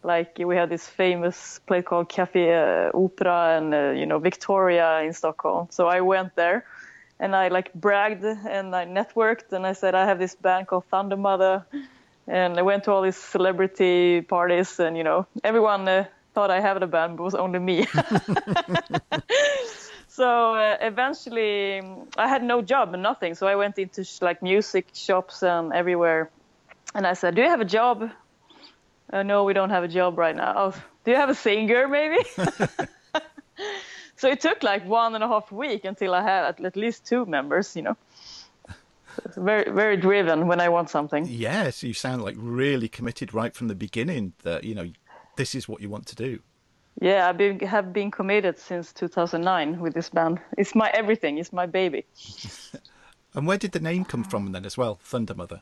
Like 0.05 0.37
we 0.37 0.55
had 0.55 0.69
this 0.69 0.87
famous 0.87 1.59
place 1.65 1.83
called 1.83 2.09
Café 2.09 2.53
uh, 2.53 2.95
Opera 2.95 3.57
and 3.57 3.73
uh, 3.73 3.89
you 3.89 4.05
know 4.05 4.19
Victoria 4.19 5.01
in 5.01 5.13
Stockholm. 5.13 5.67
So 5.71 5.87
I 5.87 6.01
went 6.01 6.35
there, 6.35 6.65
and 7.19 7.35
I 7.35 7.47
like 7.47 7.73
bragged 7.73 8.23
and 8.23 8.75
I 8.75 8.85
networked, 8.85 9.51
and 9.51 9.65
I 9.65 9.73
said 9.73 9.95
I 9.95 10.05
have 10.05 10.19
this 10.19 10.35
band 10.35 10.67
called 10.67 10.83
Thundermother, 10.91 11.65
and 12.27 12.59
I 12.59 12.61
went 12.61 12.83
to 12.83 12.91
all 12.91 13.01
these 13.01 13.17
celebrity 13.17 14.21
parties, 14.21 14.79
and 14.79 14.95
you 14.95 15.03
know 15.03 15.25
everyone 15.43 15.87
uh, 15.87 16.05
thought 16.35 16.51
I 16.51 16.59
had 16.59 16.83
a 16.83 16.87
band, 16.87 17.17
but 17.17 17.23
it 17.23 17.25
was 17.25 17.35
only 17.35 17.59
me. 17.59 17.87
so 20.07 20.53
uh, 20.53 20.77
eventually 20.81 21.79
um, 21.79 22.07
I 22.15 22.27
had 22.27 22.43
no 22.43 22.61
job 22.61 22.93
and 22.93 23.01
nothing. 23.01 23.33
So 23.33 23.47
I 23.47 23.55
went 23.55 23.79
into 23.79 24.03
sh- 24.03 24.21
like 24.21 24.43
music 24.43 24.89
shops 24.93 25.41
and 25.41 25.73
everywhere, 25.73 26.29
and 26.93 27.07
I 27.07 27.13
said, 27.13 27.33
"Do 27.33 27.41
you 27.41 27.49
have 27.49 27.61
a 27.61 27.65
job?" 27.65 28.11
Uh, 29.11 29.23
no, 29.23 29.43
we 29.43 29.53
don't 29.53 29.69
have 29.69 29.83
a 29.83 29.87
job 29.87 30.17
right 30.17 30.35
now. 30.35 30.53
Oh, 30.55 30.83
do 31.03 31.11
you 31.11 31.17
have 31.17 31.29
a 31.29 31.35
singer 31.35 31.87
maybe? 31.87 32.17
so 34.15 34.29
it 34.29 34.39
took 34.39 34.63
like 34.63 34.85
one 34.85 35.15
and 35.15 35.23
a 35.23 35.27
half 35.27 35.51
week 35.51 35.85
until 35.85 36.13
I 36.13 36.21
had 36.21 36.65
at, 36.65 36.75
least 36.75 37.05
two 37.05 37.25
members. 37.25 37.75
You 37.75 37.83
know, 37.83 37.97
So 39.33 39.41
very 39.41 39.71
very 39.71 39.97
driven 39.97 40.47
when 40.47 40.59
I 40.59 40.69
want 40.69 40.89
something. 40.89 41.25
Yes, 41.27 41.83
you 41.83 41.93
sound 41.93 42.23
like 42.23 42.35
really 42.37 42.87
committed 42.87 43.33
right 43.33 43.55
from 43.55 43.67
the 43.67 43.75
beginning 43.75 44.33
that, 44.43 44.63
you 44.63 44.75
know, 44.75 44.91
this 45.37 45.55
is 45.55 45.67
what 45.67 45.81
you 45.81 45.89
want 45.89 46.07
to 46.07 46.15
do. 46.15 46.39
Yeah, 47.01 47.27
I 47.27 47.33
been, 47.33 47.59
have 47.59 47.91
been 47.91 48.09
committed 48.09 48.57
since 48.57 48.93
2009 48.93 49.81
with 49.81 49.93
this 49.93 50.09
band. 50.09 50.39
It's 50.57 50.73
my 50.73 50.89
everything. 50.93 51.37
It's 51.37 51.51
my 51.51 51.65
baby. 51.65 52.05
And 53.35 53.45
where 53.45 53.57
did 53.57 53.73
the 53.73 53.81
name 53.81 54.05
come 54.05 54.23
from 54.23 54.53
then 54.53 54.65
as 54.65 54.77
well? 54.77 54.97
Thundermother. 55.03 55.61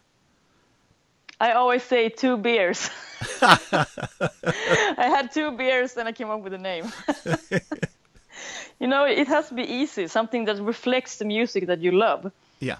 I 1.44 1.52
always 1.52 1.84
say 1.84 2.08
two 2.08 2.38
beers. 2.38 2.90
I 3.42 3.86
had 4.98 5.34
two 5.34 5.52
beers 5.52 5.98
and 5.98 6.08
I 6.08 6.14
came 6.14 6.30
up 6.30 6.40
with 6.40 6.54
a 6.54 6.58
name. 6.58 6.86
you 8.80 8.88
know, 8.88 9.04
it 9.04 9.28
has 9.28 9.50
to 9.50 9.54
be 9.54 9.64
easy, 9.64 10.08
something 10.08 10.46
that 10.46 10.62
reflects 10.62 11.18
the 11.18 11.26
music 11.26 11.68
that 11.68 11.80
you 11.82 11.92
love. 11.92 12.32
Yeah. 12.62 12.78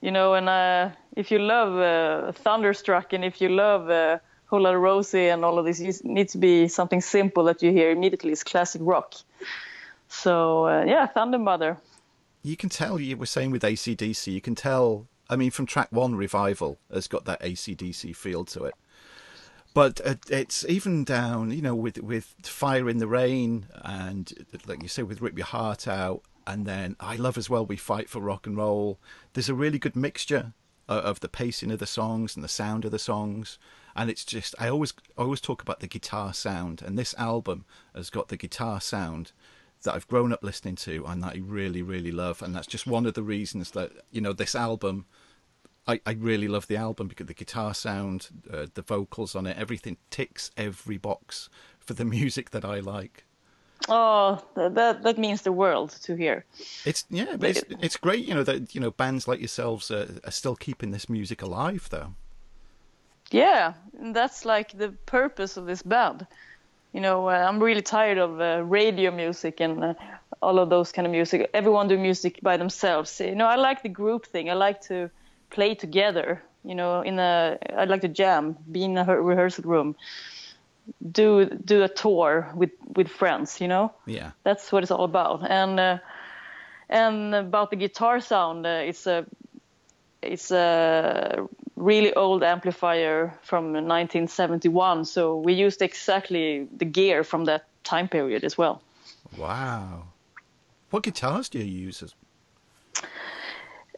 You 0.00 0.10
know, 0.10 0.34
and 0.34 0.48
uh, 0.48 0.90
if 1.14 1.30
you 1.30 1.38
love 1.38 1.78
uh, 1.78 2.32
Thunderstruck 2.32 3.12
and 3.12 3.24
if 3.24 3.40
you 3.40 3.48
love 3.48 3.88
uh, 3.88 4.18
Whole 4.46 4.62
Lotta 4.62 4.78
Rosie 4.78 5.28
and 5.28 5.44
all 5.44 5.60
of 5.60 5.64
this, 5.64 5.78
it 5.78 6.04
needs 6.04 6.32
to 6.32 6.38
be 6.38 6.66
something 6.66 7.00
simple 7.00 7.44
that 7.44 7.62
you 7.62 7.70
hear 7.70 7.92
immediately. 7.92 8.32
It's 8.32 8.42
classic 8.42 8.80
rock. 8.84 9.14
So, 10.08 10.66
uh, 10.66 10.84
yeah, 10.84 11.06
Thundermother. 11.14 11.76
You 12.42 12.56
can 12.56 12.70
tell, 12.70 12.98
you 12.98 13.16
were 13.16 13.26
saying 13.26 13.52
with 13.52 13.62
ACDC, 13.62 14.32
you 14.32 14.40
can 14.40 14.56
tell, 14.56 15.06
I 15.28 15.36
mean, 15.36 15.50
from 15.50 15.66
track 15.66 15.88
one, 15.90 16.14
Revival 16.14 16.78
has 16.92 17.08
got 17.08 17.24
that 17.24 17.40
ACDC 17.40 18.14
feel 18.14 18.44
to 18.46 18.64
it. 18.64 18.74
But 19.74 20.00
uh, 20.06 20.14
it's 20.30 20.64
even 20.68 21.02
down, 21.04 21.50
you 21.50 21.60
know, 21.60 21.74
with 21.74 21.98
with 21.98 22.34
Fire 22.42 22.88
in 22.88 22.98
the 22.98 23.08
Rain 23.08 23.66
and, 23.82 24.32
like 24.66 24.82
you 24.82 24.88
say, 24.88 25.02
with 25.02 25.20
Rip 25.20 25.36
Your 25.36 25.46
Heart 25.46 25.88
Out. 25.88 26.22
And 26.46 26.66
then 26.66 26.94
I 27.00 27.16
love 27.16 27.36
as 27.36 27.50
well, 27.50 27.66
We 27.66 27.76
Fight 27.76 28.08
for 28.08 28.20
Rock 28.20 28.46
and 28.46 28.56
Roll. 28.56 29.00
There's 29.32 29.48
a 29.48 29.54
really 29.54 29.78
good 29.78 29.96
mixture 29.96 30.52
uh, 30.88 31.00
of 31.04 31.20
the 31.20 31.28
pacing 31.28 31.70
of 31.72 31.78
the 31.78 31.86
songs 31.86 32.36
and 32.36 32.44
the 32.44 32.48
sound 32.48 32.84
of 32.84 32.90
the 32.92 32.98
songs. 32.98 33.58
And 33.96 34.10
it's 34.10 34.24
just, 34.24 34.54
I 34.58 34.68
always, 34.68 34.92
I 35.16 35.22
always 35.22 35.40
talk 35.40 35.62
about 35.62 35.80
the 35.80 35.86
guitar 35.86 36.34
sound. 36.34 36.82
And 36.82 36.98
this 36.98 37.14
album 37.14 37.64
has 37.94 38.10
got 38.10 38.28
the 38.28 38.36
guitar 38.36 38.80
sound 38.80 39.32
that 39.84 39.94
I've 39.94 40.08
grown 40.08 40.32
up 40.32 40.42
listening 40.42 40.76
to 40.76 41.04
and 41.06 41.22
that 41.22 41.34
I 41.34 41.40
really, 41.42 41.82
really 41.82 42.12
love. 42.12 42.42
And 42.42 42.54
that's 42.54 42.66
just 42.66 42.86
one 42.86 43.06
of 43.06 43.14
the 43.14 43.22
reasons 43.22 43.70
that, 43.72 43.92
you 44.10 44.20
know, 44.20 44.32
this 44.32 44.54
album, 44.54 45.06
I, 45.86 46.00
I 46.04 46.12
really 46.12 46.48
love 46.48 46.66
the 46.66 46.76
album 46.76 47.08
because 47.08 47.26
the 47.26 47.34
guitar 47.34 47.74
sound, 47.74 48.28
uh, 48.52 48.66
the 48.74 48.82
vocals 48.82 49.34
on 49.34 49.46
it, 49.46 49.56
everything 49.56 49.96
ticks 50.10 50.50
every 50.56 50.98
box 50.98 51.48
for 51.78 51.94
the 51.94 52.04
music 52.16 52.50
that 52.50 52.64
I 52.64 52.80
like. 52.80 53.24
Oh, 53.88 54.42
that, 54.54 55.02
that, 55.02 55.18
means 55.18 55.42
the 55.42 55.52
world 55.52 55.90
to 56.02 56.16
hear. 56.16 56.46
It's 56.86 57.04
yeah, 57.10 57.36
but 57.36 57.50
it's 57.50 57.64
it's 57.82 57.96
great, 57.98 58.24
you 58.24 58.32
know 58.32 58.44
that 58.44 58.74
you 58.74 58.80
know 58.80 58.92
bands 58.92 59.28
like 59.28 59.40
yourselves 59.40 59.90
are, 59.90 60.08
are 60.24 60.30
still 60.30 60.56
keeping 60.56 60.90
this 60.90 61.10
music 61.10 61.42
alive, 61.42 61.88
though. 61.90 62.14
Yeah, 63.30 63.74
that's 63.92 64.44
like 64.44 64.78
the 64.78 64.90
purpose 65.06 65.56
of 65.56 65.66
this 65.66 65.82
band. 65.82 66.26
You 66.94 67.00
know, 67.00 67.28
uh, 67.28 67.32
I'm 67.32 67.60
really 67.60 67.82
tired 67.82 68.18
of 68.18 68.40
uh, 68.40 68.62
radio 68.62 69.10
music 69.10 69.60
and 69.60 69.82
uh, 69.82 69.94
all 70.40 70.60
of 70.60 70.70
those 70.70 70.92
kind 70.92 71.06
of 71.06 71.10
music. 71.10 71.50
Everyone 71.52 71.88
do 71.88 71.98
music 71.98 72.38
by 72.40 72.56
themselves. 72.56 73.20
You 73.20 73.34
know, 73.34 73.46
I 73.46 73.56
like 73.56 73.82
the 73.82 73.88
group 73.88 74.26
thing. 74.26 74.48
I 74.48 74.54
like 74.54 74.80
to 74.82 75.10
play 75.50 75.74
together. 75.74 76.40
You 76.62 76.76
know, 76.76 77.00
in 77.00 77.18
a 77.18 77.58
I 77.76 77.84
like 77.86 78.02
to 78.02 78.08
jam, 78.08 78.56
be 78.70 78.84
in 78.84 78.96
a 78.96 79.04
rehearsal 79.04 79.64
room, 79.64 79.96
do 81.02 81.46
do 81.46 81.82
a 81.82 81.88
tour 81.88 82.52
with 82.54 82.70
with 82.96 83.08
friends. 83.08 83.60
You 83.60 83.66
know, 83.66 83.92
Yeah, 84.06 84.30
that's 84.44 84.70
what 84.70 84.84
it's 84.84 84.92
all 84.92 85.04
about. 85.04 85.50
And 85.50 85.80
uh, 85.80 85.98
and 86.88 87.34
about 87.34 87.70
the 87.70 87.76
guitar 87.76 88.20
sound, 88.20 88.66
uh, 88.66 88.88
it's 88.88 89.06
a 89.08 89.26
it's 90.22 90.52
a 90.52 91.48
really 91.84 92.14
old 92.14 92.42
amplifier 92.42 93.38
from 93.42 93.72
1971. 93.72 95.04
So 95.04 95.36
we 95.36 95.52
used 95.52 95.82
exactly 95.82 96.66
the 96.76 96.84
gear 96.84 97.24
from 97.24 97.44
that 97.44 97.66
time 97.84 98.08
period 98.08 98.44
as 98.44 98.56
well. 98.56 98.82
Wow. 99.36 100.04
What 100.90 101.02
guitars 101.02 101.48
do 101.48 101.58
you 101.58 101.86
use? 101.86 102.02
As... 102.02 102.14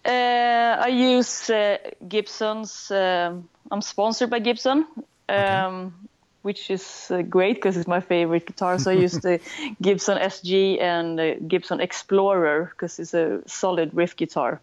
Uh, 0.05 0.77
I 0.81 0.89
use 0.89 1.51
uh, 1.51 1.79
Gibson's. 2.09 2.91
Um, 2.91 3.49
I'm 3.71 3.83
sponsored 3.83 4.31
by 4.31 4.39
Gibson, 4.39 4.87
um, 5.29 5.37
okay. 5.37 5.95
which 6.43 6.71
is 6.71 7.11
uh, 7.11 7.23
great 7.23 7.57
because 7.57 7.77
it's 7.77 7.89
my 7.89 8.01
favorite 8.01 8.47
guitar. 8.47 8.79
So 8.79 8.91
I 8.91 8.95
use 8.95 9.13
the 9.13 9.41
Gibson 9.83 10.19
SG 10.19 10.81
and 10.81 11.19
the 11.19 11.37
Gibson 11.47 11.81
Explorer 11.81 12.73
because 12.73 12.99
it's 12.99 13.15
a 13.15 13.43
solid 13.47 13.91
riff 13.95 14.17
guitar. 14.17 14.61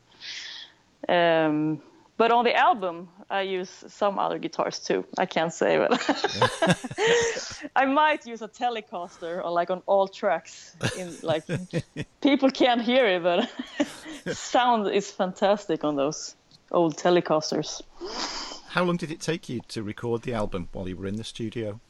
Um, 1.08 1.82
but 2.24 2.32
on 2.32 2.46
the 2.46 2.56
album, 2.56 3.10
I 3.30 3.42
use 3.42 3.84
some 3.88 4.18
other 4.18 4.39
guitars 4.39 4.80
too. 4.80 5.03
I 5.18 5.25
can't 5.25 5.53
say, 5.53 5.77
but 5.77 5.92
I 7.75 7.86
might 7.86 8.25
use 8.25 8.42
a 8.42 8.48
Telecaster 8.48 9.44
or 9.44 9.51
like 9.51 9.70
on 9.70 9.82
all 9.88 10.08
tracks. 10.08 10.74
In 10.98 11.13
like 11.22 11.44
people 12.22 12.50
can't 12.50 12.82
hear 12.82 13.06
it, 13.08 13.24
but 13.24 13.50
sound 14.38 14.88
is 14.88 15.12
fantastic 15.12 15.84
on 15.84 15.98
those 15.98 16.38
old 16.72 16.96
Telecasters. 16.96 17.82
How 18.70 18.86
long 18.86 18.96
did 18.96 19.12
it 19.12 19.20
take 19.20 19.50
you 19.50 19.60
to 19.68 19.84
record 19.84 20.22
the 20.22 20.34
album 20.34 20.70
while 20.72 20.88
you 20.88 20.96
were 20.96 21.08
in 21.08 21.18
the 21.18 21.25
studio? 21.25 21.82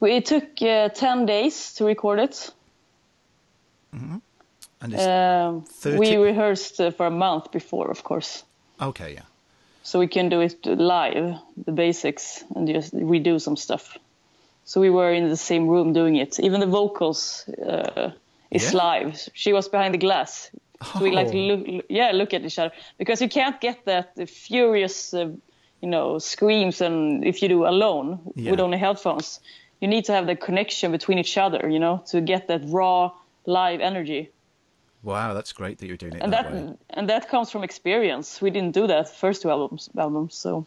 It 0.00 0.26
took 0.26 0.60
uh, 0.62 0.88
ten 0.88 1.26
days 1.26 1.74
to 1.74 1.84
record 1.84 2.18
it. 2.18 2.50
Mm-hmm. 3.94 4.16
And 4.80 4.94
um, 4.94 5.64
30... 5.64 5.98
we 5.98 6.16
rehearsed 6.16 6.80
uh, 6.80 6.90
for 6.90 7.06
a 7.06 7.10
month 7.10 7.52
before, 7.52 7.88
of 7.88 8.02
course. 8.02 8.44
Okay, 8.80 9.14
yeah. 9.14 9.22
So 9.82 9.98
we 9.98 10.06
can 10.06 10.28
do 10.28 10.40
it 10.40 10.66
live, 10.66 11.36
the 11.64 11.72
basics, 11.72 12.44
and 12.54 12.68
just 12.68 12.94
redo 12.94 13.40
some 13.40 13.56
stuff. 13.56 13.96
So 14.64 14.80
we 14.82 14.90
were 14.90 15.12
in 15.14 15.28
the 15.30 15.36
same 15.36 15.66
room 15.66 15.94
doing 15.94 16.16
it. 16.16 16.38
Even 16.40 16.60
the 16.60 16.66
vocals 16.66 17.48
uh, 17.48 18.10
is 18.50 18.72
yeah. 18.72 18.78
live. 18.78 19.28
She 19.32 19.54
was 19.54 19.68
behind 19.68 19.94
the 19.94 19.98
glass. 19.98 20.50
So 20.92 21.00
we 21.00 21.10
like 21.10 21.28
oh. 21.28 21.38
look, 21.38 21.84
yeah, 21.88 22.10
look 22.12 22.34
at 22.34 22.44
each 22.44 22.58
other 22.58 22.72
because 22.98 23.22
you 23.22 23.28
can't 23.28 23.60
get 23.60 23.84
that 23.86 24.28
furious, 24.28 25.14
uh, 25.14 25.30
you 25.80 25.88
know, 25.88 26.18
screams 26.18 26.80
and 26.80 27.24
if 27.24 27.42
you 27.42 27.48
do 27.48 27.66
alone 27.66 28.20
yeah. 28.34 28.50
with 28.50 28.60
only 28.60 28.78
headphones, 28.78 29.40
you 29.80 29.88
need 29.88 30.04
to 30.04 30.12
have 30.12 30.26
the 30.26 30.36
connection 30.36 30.92
between 30.92 31.18
each 31.18 31.38
other, 31.38 31.68
you 31.68 31.78
know, 31.78 32.02
to 32.08 32.20
get 32.20 32.48
that 32.48 32.60
raw 32.66 33.10
live 33.46 33.80
energy. 33.80 34.30
Wow, 35.02 35.32
that's 35.32 35.52
great 35.52 35.78
that 35.78 35.86
you're 35.86 35.96
doing 35.96 36.14
it. 36.14 36.22
And 36.22 36.32
that, 36.32 36.50
that 36.52 36.78
and 36.90 37.08
that 37.08 37.28
comes 37.28 37.50
from 37.50 37.62
experience. 37.62 38.42
We 38.42 38.50
didn't 38.50 38.72
do 38.72 38.86
that 38.88 39.08
first 39.08 39.42
two 39.42 39.50
albums, 39.50 39.88
albums, 39.96 40.34
so 40.34 40.66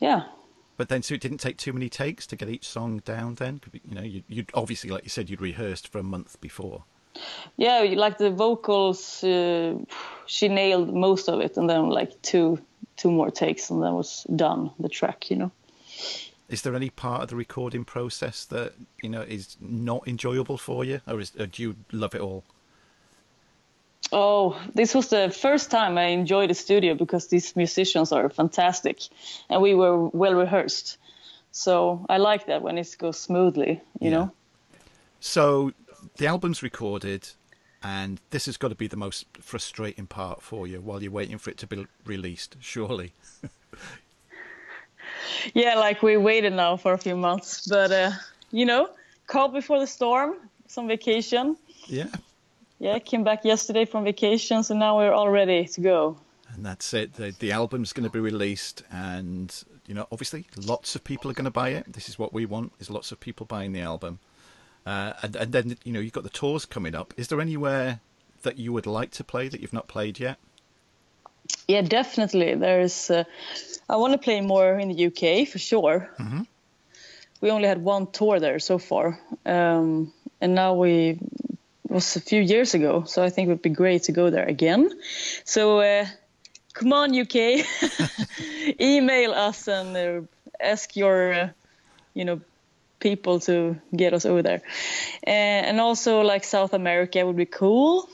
yeah. 0.00 0.24
But 0.76 0.88
then, 0.88 1.02
so 1.02 1.14
it 1.14 1.20
didn't 1.20 1.38
take 1.38 1.56
too 1.56 1.72
many 1.72 1.88
takes 1.88 2.26
to 2.26 2.36
get 2.36 2.48
each 2.48 2.66
song 2.66 2.98
down. 3.04 3.36
Then, 3.36 3.60
you 3.88 3.94
know, 3.94 4.02
you, 4.02 4.22
would 4.28 4.50
obviously, 4.54 4.90
like 4.90 5.04
you 5.04 5.08
said, 5.08 5.30
you'd 5.30 5.40
rehearsed 5.40 5.86
for 5.88 5.98
a 5.98 6.02
month 6.02 6.40
before. 6.40 6.82
Yeah, 7.56 7.80
like 7.96 8.18
the 8.18 8.30
vocals, 8.30 9.22
uh, 9.22 9.76
she 10.26 10.48
nailed 10.48 10.92
most 10.92 11.28
of 11.28 11.40
it, 11.40 11.56
and 11.56 11.70
then 11.70 11.88
like 11.90 12.20
two 12.22 12.58
two 12.96 13.10
more 13.10 13.30
takes, 13.30 13.70
and 13.70 13.82
then 13.82 13.94
was 13.94 14.26
done 14.34 14.72
the 14.80 14.88
track. 14.88 15.30
You 15.30 15.36
know. 15.36 15.52
Is 16.48 16.62
there 16.62 16.74
any 16.74 16.90
part 16.90 17.22
of 17.22 17.28
the 17.28 17.36
recording 17.36 17.84
process 17.84 18.44
that 18.46 18.72
you 19.00 19.08
know 19.08 19.22
is 19.22 19.56
not 19.60 20.08
enjoyable 20.08 20.58
for 20.58 20.84
you, 20.84 21.00
or, 21.06 21.20
is, 21.20 21.30
or 21.38 21.46
do 21.46 21.62
you 21.62 21.76
love 21.92 22.16
it 22.16 22.20
all? 22.20 22.42
Oh, 24.16 24.56
this 24.74 24.94
was 24.94 25.08
the 25.08 25.28
first 25.28 25.72
time 25.72 25.98
I 25.98 26.04
enjoyed 26.04 26.48
the 26.48 26.54
studio 26.54 26.94
because 26.94 27.26
these 27.26 27.56
musicians 27.56 28.12
are 28.12 28.30
fantastic, 28.30 29.00
and 29.50 29.60
we 29.60 29.74
were 29.74 30.06
well 30.08 30.34
rehearsed. 30.34 30.98
So 31.50 32.06
I 32.08 32.18
like 32.18 32.46
that 32.46 32.62
when 32.62 32.78
it 32.78 32.94
goes 32.96 33.18
smoothly, 33.18 33.80
you 34.00 34.10
yeah. 34.10 34.10
know. 34.10 34.32
So 35.18 35.72
the 36.16 36.28
album's 36.28 36.62
recorded, 36.62 37.28
and 37.82 38.20
this 38.30 38.46
has 38.46 38.56
got 38.56 38.68
to 38.68 38.76
be 38.76 38.86
the 38.86 38.96
most 38.96 39.26
frustrating 39.40 40.06
part 40.06 40.42
for 40.42 40.68
you 40.68 40.80
while 40.80 41.02
you're 41.02 41.10
waiting 41.10 41.38
for 41.38 41.50
it 41.50 41.58
to 41.58 41.66
be 41.66 41.84
released, 42.04 42.56
surely. 42.60 43.14
yeah, 45.54 45.74
like 45.74 46.04
we 46.04 46.16
waited 46.16 46.52
now 46.52 46.76
for 46.76 46.92
a 46.92 46.98
few 46.98 47.16
months, 47.16 47.66
but 47.66 47.90
uh, 47.90 48.12
you 48.52 48.64
know, 48.64 48.90
calm 49.26 49.52
before 49.52 49.80
the 49.80 49.88
storm, 49.88 50.36
some 50.68 50.86
vacation. 50.86 51.56
Yeah. 51.86 52.06
Yeah, 52.84 52.98
came 52.98 53.24
back 53.24 53.46
yesterday 53.46 53.86
from 53.86 54.04
vacation, 54.04 54.62
so 54.62 54.74
now 54.74 54.98
we're 54.98 55.10
all 55.10 55.30
ready 55.30 55.64
to 55.64 55.80
go. 55.80 56.18
And 56.52 56.66
that's 56.66 56.92
it. 56.92 57.14
The, 57.14 57.34
the 57.38 57.50
album's 57.50 57.94
going 57.94 58.04
to 58.04 58.12
be 58.12 58.20
released, 58.20 58.82
and 58.92 59.64
you 59.86 59.94
know, 59.94 60.06
obviously, 60.12 60.44
lots 60.66 60.94
of 60.94 61.02
people 61.02 61.30
are 61.30 61.34
going 61.34 61.46
to 61.46 61.50
buy 61.50 61.70
it. 61.70 61.90
This 61.90 62.10
is 62.10 62.18
what 62.18 62.34
we 62.34 62.44
want: 62.44 62.72
is 62.78 62.90
lots 62.90 63.10
of 63.10 63.20
people 63.20 63.46
buying 63.46 63.72
the 63.72 63.80
album. 63.80 64.18
Uh, 64.84 65.14
and, 65.22 65.34
and 65.34 65.52
then 65.52 65.78
you 65.84 65.94
know, 65.94 66.00
you've 66.00 66.12
got 66.12 66.24
the 66.24 66.28
tours 66.28 66.66
coming 66.66 66.94
up. 66.94 67.14
Is 67.16 67.28
there 67.28 67.40
anywhere 67.40 68.00
that 68.42 68.58
you 68.58 68.70
would 68.74 68.86
like 68.86 69.12
to 69.12 69.24
play 69.24 69.48
that 69.48 69.62
you've 69.62 69.72
not 69.72 69.88
played 69.88 70.20
yet? 70.20 70.36
Yeah, 71.66 71.80
definitely. 71.80 72.54
There's. 72.54 73.08
Uh, 73.08 73.24
I 73.88 73.96
want 73.96 74.12
to 74.12 74.18
play 74.18 74.42
more 74.42 74.78
in 74.78 74.90
the 74.90 75.06
UK 75.06 75.48
for 75.48 75.58
sure. 75.58 76.10
Mm-hmm. 76.18 76.42
We 77.40 77.50
only 77.50 77.66
had 77.66 77.82
one 77.82 78.08
tour 78.08 78.40
there 78.40 78.58
so 78.58 78.76
far, 78.76 79.18
um, 79.46 80.12
and 80.42 80.54
now 80.54 80.74
we 80.74 81.18
was 81.94 82.16
a 82.16 82.20
few 82.20 82.40
years 82.40 82.74
ago, 82.74 83.04
so 83.06 83.22
I 83.22 83.30
think 83.30 83.46
it 83.46 83.50
would 83.50 83.62
be 83.62 83.70
great 83.70 84.02
to 84.04 84.12
go 84.12 84.28
there 84.28 84.44
again. 84.44 84.90
So 85.44 85.78
uh, 85.78 86.06
come 86.72 86.92
on, 86.92 87.18
UK, 87.18 87.36
email 88.80 89.32
us 89.32 89.68
and 89.68 89.96
uh, 89.96 90.20
ask 90.60 90.96
your, 90.96 91.32
uh, 91.32 91.48
you 92.12 92.24
know, 92.24 92.40
people 92.98 93.40
to 93.40 93.76
get 93.94 94.12
us 94.12 94.26
over 94.26 94.42
there. 94.42 94.62
Uh, 95.26 95.30
and 95.68 95.80
also, 95.80 96.20
like 96.22 96.44
South 96.44 96.74
America 96.74 97.24
would 97.24 97.36
be 97.36 97.46
cool. 97.46 98.08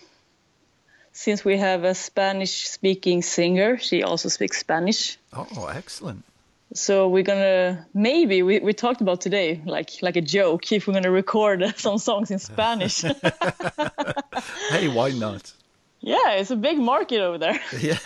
Since 1.12 1.44
we 1.44 1.58
have 1.58 1.84
a 1.84 1.94
Spanish-speaking 1.94 3.22
singer, 3.22 3.78
she 3.78 4.04
also 4.04 4.28
speaks 4.28 4.58
Spanish. 4.58 5.18
Oh, 5.32 5.66
excellent! 5.66 6.24
So 6.72 7.08
we're 7.08 7.22
gonna 7.22 7.86
maybe 7.94 8.42
we, 8.42 8.60
we 8.60 8.72
talked 8.72 9.00
about 9.00 9.20
today 9.20 9.60
like 9.64 9.90
like 10.02 10.16
a 10.16 10.20
joke 10.20 10.70
if 10.72 10.86
we're 10.86 10.94
gonna 10.94 11.10
record 11.10 11.64
some 11.76 11.98
songs 11.98 12.30
in 12.30 12.38
spanish. 12.38 13.04
Hey 14.70 14.88
why 14.88 15.10
not? 15.10 15.52
Yeah 16.00 16.32
it's 16.32 16.50
a 16.50 16.56
big 16.56 16.78
market 16.78 17.20
over 17.20 17.38
there. 17.38 17.60
Yeah. 17.78 17.98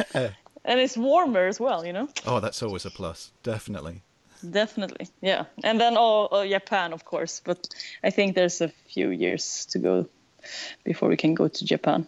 And 0.64 0.80
it's 0.80 0.96
warmer 0.96 1.46
as 1.46 1.60
well 1.60 1.84
you 1.84 1.92
know? 1.92 2.08
Oh 2.26 2.40
that's 2.40 2.62
always 2.62 2.86
a 2.86 2.90
plus 2.90 3.30
definitely. 3.42 4.02
Definitely 4.50 5.08
yeah. 5.20 5.44
And 5.62 5.80
then 5.80 5.96
oh, 5.96 6.28
oh 6.30 6.48
japan 6.48 6.92
of 6.92 7.04
course 7.04 7.40
but 7.44 7.68
i 8.02 8.10
think 8.10 8.34
there's 8.34 8.60
a 8.60 8.68
few 8.68 9.10
years 9.10 9.66
to 9.66 9.78
go 9.78 10.06
before 10.84 11.08
we 11.08 11.16
can 11.16 11.34
go 11.34 11.48
to 11.48 11.64
japan. 11.64 12.06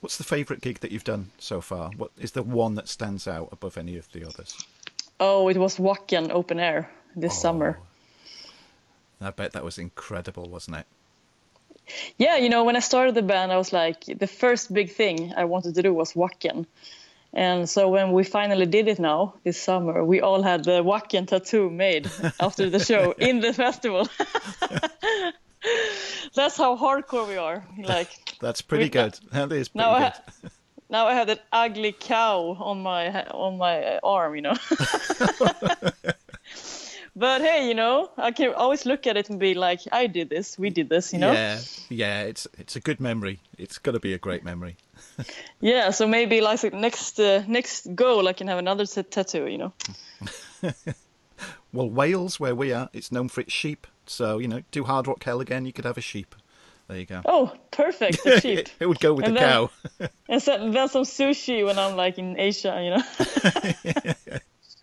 What's 0.00 0.18
the 0.18 0.24
favorite 0.24 0.60
gig 0.60 0.80
that 0.80 0.92
you've 0.92 1.04
done 1.04 1.30
so 1.38 1.60
far? 1.60 1.90
What 1.96 2.10
is 2.18 2.32
the 2.32 2.42
one 2.42 2.74
that 2.74 2.86
stands 2.86 3.26
out 3.26 3.48
above 3.50 3.78
any 3.78 3.96
of 3.96 4.12
the 4.12 4.24
others 4.24 4.54
Oh, 5.18 5.48
it 5.48 5.56
was 5.56 5.76
Wacken 5.76 6.30
open 6.30 6.60
air 6.60 6.90
this 7.14 7.32
oh, 7.32 7.40
summer. 7.40 7.78
I 9.20 9.30
bet 9.30 9.52
that 9.52 9.64
was 9.64 9.78
incredible, 9.78 10.48
wasn't 10.48 10.78
it? 10.78 10.86
Yeah, 12.18 12.36
you 12.36 12.48
know, 12.48 12.64
when 12.64 12.76
I 12.76 12.80
started 12.80 13.14
the 13.14 13.22
band, 13.22 13.52
I 13.52 13.56
was 13.56 13.72
like, 13.72 14.04
the 14.04 14.26
first 14.26 14.72
big 14.72 14.90
thing 14.90 15.32
I 15.36 15.44
wanted 15.44 15.76
to 15.76 15.82
do 15.82 15.94
was 15.94 16.14
Wacken. 16.14 16.66
And 17.32 17.68
so 17.68 17.88
when 17.88 18.12
we 18.12 18.24
finally 18.24 18.66
did 18.66 18.88
it 18.88 18.98
now 18.98 19.34
this 19.44 19.60
summer, 19.60 20.04
we 20.04 20.20
all 20.20 20.42
had 20.42 20.64
the 20.64 20.82
Wacken 20.82 21.26
tattoo 21.26 21.70
made 21.70 22.10
after 22.40 22.70
the 22.70 22.78
show 22.78 23.12
in 23.12 23.40
the 23.40 23.52
festival. 23.52 24.08
That's 26.34 26.56
how 26.56 26.76
hardcore 26.76 27.28
we 27.28 27.36
are. 27.36 27.64
Like 27.78 28.08
that's 28.40 28.62
pretty 28.62 28.88
good. 28.88 29.18
That 29.32 29.52
is 29.52 29.68
pretty 29.68 29.88
now 29.88 30.12
good 30.42 30.50
now 30.88 31.06
I 31.06 31.14
have 31.14 31.26
that 31.28 31.44
ugly 31.52 31.92
cow 31.92 32.56
on 32.58 32.82
my 32.82 33.24
on 33.24 33.58
my 33.58 33.98
arm, 33.98 34.34
you 34.36 34.42
know. 34.42 34.54
but 37.16 37.40
hey, 37.40 37.68
you 37.68 37.74
know, 37.74 38.10
I 38.16 38.30
can 38.30 38.54
always 38.54 38.86
look 38.86 39.06
at 39.06 39.16
it 39.16 39.30
and 39.30 39.40
be 39.40 39.54
like, 39.54 39.80
I 39.90 40.06
did 40.06 40.30
this, 40.30 40.58
we 40.58 40.70
did 40.70 40.88
this, 40.88 41.12
you 41.12 41.18
know. 41.18 41.32
Yeah, 41.32 41.60
yeah, 41.88 42.22
it's 42.22 42.46
it's 42.58 42.76
a 42.76 42.80
good 42.80 43.00
memory. 43.00 43.40
It's 43.58 43.78
got 43.78 43.92
to 43.92 44.00
be 44.00 44.12
a 44.12 44.18
great 44.18 44.44
memory. 44.44 44.76
yeah, 45.60 45.90
so 45.90 46.06
maybe 46.06 46.40
like 46.40 46.72
next 46.72 47.18
uh, 47.18 47.42
next 47.48 47.94
goal, 47.94 48.28
I 48.28 48.32
can 48.32 48.48
have 48.48 48.58
another 48.58 48.86
t- 48.86 49.02
tattoo, 49.02 49.46
you 49.46 49.58
know. 49.58 49.72
well, 51.72 51.90
Wales, 51.90 52.38
where 52.38 52.54
we 52.54 52.72
are, 52.72 52.88
it's 52.92 53.10
known 53.10 53.28
for 53.28 53.40
its 53.40 53.52
sheep. 53.52 53.86
So 54.06 54.38
you 54.38 54.48
know, 54.48 54.62
do 54.70 54.84
Hard 54.84 55.06
Rock 55.08 55.24
Hell 55.24 55.40
again, 55.40 55.66
you 55.66 55.72
could 55.72 55.84
have 55.84 55.98
a 55.98 56.02
sheep. 56.02 56.34
There 56.88 56.98
you 56.98 57.06
go. 57.06 57.22
Oh, 57.24 57.52
perfect. 57.70 58.22
The 58.22 58.40
sheep. 58.44 58.68
it 58.78 58.86
would 58.86 59.00
go 59.00 59.14
with 59.14 59.24
and 59.26 59.36
the 59.36 59.40
then, 59.40 59.50
cow. 59.50 59.70
and 60.28 60.42
so, 60.42 60.70
then 60.70 60.88
some 60.88 61.02
sushi 61.02 61.64
when 61.64 61.78
I'm 61.78 61.96
like 61.96 62.18
in 62.18 62.38
Asia, 62.38 62.80
you 62.82 62.90
know. 62.90 63.02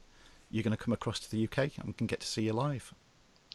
you're 0.54 0.62
going 0.62 0.76
to 0.76 0.82
come 0.82 0.94
across 0.94 1.18
to 1.18 1.30
the 1.30 1.44
UK 1.44 1.58
and 1.58 1.86
we 1.86 1.92
can 1.92 2.06
get 2.06 2.20
to 2.20 2.26
see 2.26 2.42
you 2.42 2.52
live. 2.52 2.94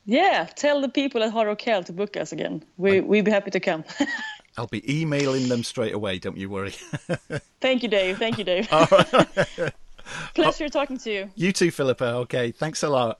Yeah, 0.06 0.50
tell 0.56 0.82
the 0.82 0.90
people 0.90 1.24
at 1.24 1.32
Hard 1.32 1.48
Rock 1.48 1.86
to 1.86 1.94
book 1.94 2.18
us 2.18 2.32
again. 2.32 2.64
We 2.78 3.00
we'd 3.00 3.26
be 3.26 3.32
happy 3.32 3.52
to 3.52 3.60
come. 3.60 3.86
I'll 4.58 4.68
be 4.68 5.02
emailing 5.02 5.48
them 5.48 5.64
straight 5.64 5.94
away. 5.94 6.20
Don't 6.20 6.36
you 6.36 6.50
worry. 6.50 6.72
Thank 7.62 7.84
you, 7.84 7.90
Dave. 7.90 8.18
Thank 8.18 8.38
you, 8.38 8.44
Dave. 8.44 8.68
Pleasure 10.34 10.66
oh. 10.66 10.68
talking 10.68 10.98
to 10.98 11.12
you. 11.12 11.32
you 11.36 11.54
too, 11.54 11.72
Philippa. 11.72 12.06
Okay, 12.24 12.52
thanks 12.52 12.84
a 12.84 12.90
lot. 12.90 13.20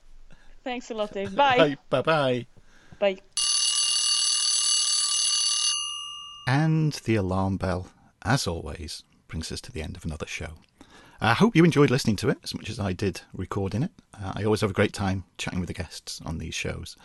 Thanks 0.64 0.90
a 0.90 0.94
lot, 0.94 1.12
Dave. 1.12 1.34
Bye. 1.34 1.76
Bye 1.88 2.02
bye. 2.02 2.46
Bye. 2.98 3.18
And 6.46 6.92
the 7.04 7.14
alarm 7.14 7.56
bell, 7.56 7.86
as 8.22 8.46
always, 8.46 9.04
brings 9.28 9.50
us 9.52 9.60
to 9.62 9.72
the 9.72 9.82
end 9.82 9.96
of 9.96 10.04
another 10.04 10.26
show. 10.26 10.54
I 11.22 11.34
hope 11.34 11.54
you 11.54 11.64
enjoyed 11.64 11.90
listening 11.90 12.16
to 12.16 12.30
it 12.30 12.38
as 12.42 12.54
much 12.54 12.70
as 12.70 12.80
I 12.80 12.94
did 12.94 13.20
recording 13.34 13.82
it. 13.82 13.90
Uh, 14.14 14.32
I 14.36 14.44
always 14.44 14.62
have 14.62 14.70
a 14.70 14.74
great 14.74 14.94
time 14.94 15.24
chatting 15.36 15.60
with 15.60 15.66
the 15.66 15.74
guests 15.74 16.18
on 16.24 16.38
these 16.38 16.54
shows. 16.54 16.96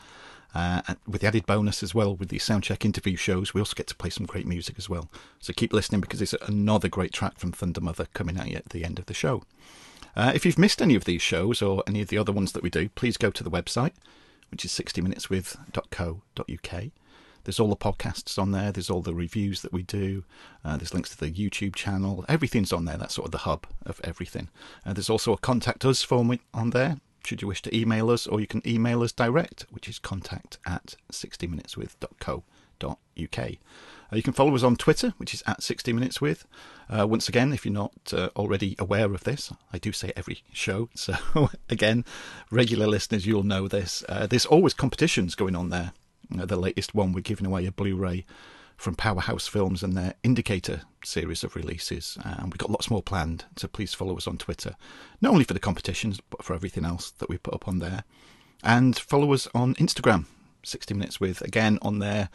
Uh, 0.54 0.82
with 1.06 1.20
the 1.20 1.28
added 1.28 1.46
bonus 1.46 1.84
as 1.84 1.94
well, 1.94 2.16
with 2.16 2.30
the 2.30 2.40
soundcheck 2.40 2.86
interview 2.86 3.18
shows, 3.18 3.54
we 3.54 3.60
also 3.60 3.74
get 3.76 3.88
to 3.88 3.96
play 3.96 4.10
some 4.10 4.26
great 4.26 4.48
music 4.48 4.76
as 4.78 4.88
well. 4.88 5.12
So 5.42 5.52
keep 5.52 5.74
listening 5.74 6.00
because 6.00 6.22
it's 6.22 6.34
another 6.48 6.88
great 6.88 7.12
track 7.12 7.38
from 7.38 7.52
Thundermother 7.52 8.08
coming 8.14 8.38
at 8.38 8.48
you 8.48 8.56
at 8.56 8.70
the 8.70 8.86
end 8.86 9.00
of 9.00 9.08
the 9.08 9.14
show. 9.14 9.44
Uh, 10.16 10.32
if 10.34 10.46
you've 10.46 10.58
missed 10.58 10.82
any 10.82 10.96
of 10.96 11.04
these 11.04 11.22
shows 11.22 11.62
or 11.62 11.84
any 11.86 12.02
of 12.02 12.08
the 12.08 12.18
other 12.18 12.32
ones 12.32 12.54
that 12.54 12.64
we 12.64 12.70
do, 12.70 12.88
please 12.88 13.18
go 13.18 13.32
to 13.32 13.44
the 13.44 13.52
website, 13.52 13.92
which 14.50 14.64
is 14.64 14.72
60minuteswith.co.uk. 14.72 16.84
There's 17.46 17.60
all 17.60 17.70
the 17.70 17.76
podcasts 17.76 18.38
on 18.38 18.52
there. 18.52 18.72
There's 18.72 18.90
all 18.90 19.02
the 19.02 19.14
reviews 19.14 19.62
that 19.62 19.72
we 19.72 19.84
do. 19.84 20.26
Uh, 20.64 20.78
there's 20.78 20.94
links 20.94 21.12
to 21.12 21.18
the 21.18 21.32
YouTube 21.32 21.76
channel. 21.76 22.26
Everything's 22.28 22.74
on 22.74 22.86
there. 22.86 22.98
That's 22.98 23.16
sort 23.16 23.28
of 23.28 23.32
the 23.32 23.38
hub 23.40 23.68
of 23.86 24.02
everything. 24.04 24.50
Uh, 24.86 24.94
there's 24.94 25.10
also 25.10 25.32
a 25.32 25.38
contact 25.38 25.86
us 25.86 26.04
form 26.04 26.38
on 26.54 26.72
there, 26.72 26.98
should 27.24 27.42
you 27.42 27.48
wish 27.48 27.62
to 27.62 27.76
email 27.76 28.10
us, 28.10 28.28
or 28.28 28.42
you 28.42 28.48
can 28.48 28.68
email 28.68 29.04
us 29.04 29.12
direct, 29.12 29.66
which 29.70 29.88
is 29.88 30.00
contact 30.00 30.58
at 30.66 30.96
60minuteswith.co.uk. 31.12 33.50
Uh, 34.12 34.16
you 34.16 34.24
can 34.24 34.34
follow 34.34 34.56
us 34.56 34.64
on 34.64 34.76
Twitter, 34.76 35.14
which 35.18 35.34
is 35.34 35.44
at 35.48 35.62
60minuteswith. 35.62 36.44
Uh, 36.90 37.08
once 37.08 37.30
again, 37.30 37.54
if 37.54 37.66
you're 37.66 37.74
not 37.74 37.94
uh, 38.12 38.30
already 38.36 38.76
aware 38.80 39.14
of 39.14 39.24
this, 39.24 39.54
I 39.72 39.78
do 39.78 39.92
say 39.92 40.12
every 40.16 40.44
show. 40.52 40.90
So, 40.96 41.52
again, 41.70 42.06
regular 42.50 42.88
listeners, 42.88 43.28
you'll 43.28 43.44
know 43.44 43.68
this. 43.68 44.04
Uh, 44.10 44.26
there's 44.26 44.48
always 44.48 44.74
competitions 44.74 45.36
going 45.36 45.56
on 45.56 45.70
there. 45.70 45.94
Uh, 46.38 46.46
the 46.46 46.56
latest 46.56 46.94
one, 46.94 47.12
we're 47.12 47.22
giving 47.22 47.46
away 47.46 47.66
a 47.66 47.72
Blu 47.72 47.96
ray 47.96 48.26
from 48.78 48.96
Powerhouse 48.96 49.48
Films 49.48 49.84
and 49.84 49.96
their 49.96 50.16
Indicator 50.24 50.82
series 51.04 51.44
of 51.44 51.56
releases. 51.56 52.18
Uh, 52.24 52.36
and 52.40 52.46
we've 52.46 52.58
got 52.58 52.70
lots 52.70 52.90
more 52.90 53.04
planned, 53.04 53.46
so 53.56 53.68
please 53.68 53.94
follow 53.94 54.18
us 54.18 54.28
on 54.28 54.38
Twitter, 54.38 54.76
not 55.22 55.32
only 55.32 55.44
for 55.44 55.54
the 55.54 55.60
competitions, 55.60 56.20
but 56.30 56.44
for 56.44 56.54
everything 56.54 56.86
else 56.86 57.12
that 57.12 57.30
we 57.30 57.38
put 57.38 57.54
up 57.54 57.68
on 57.68 57.80
there. 57.80 58.04
And 58.64 58.98
follow 58.98 59.34
us 59.34 59.48
on 59.54 59.76
Instagram, 59.76 60.26
60 60.64 60.94
Minutes 60.94 61.20
with, 61.20 61.42
again, 61.42 61.80
on 61.82 62.00
there, 62.00 62.30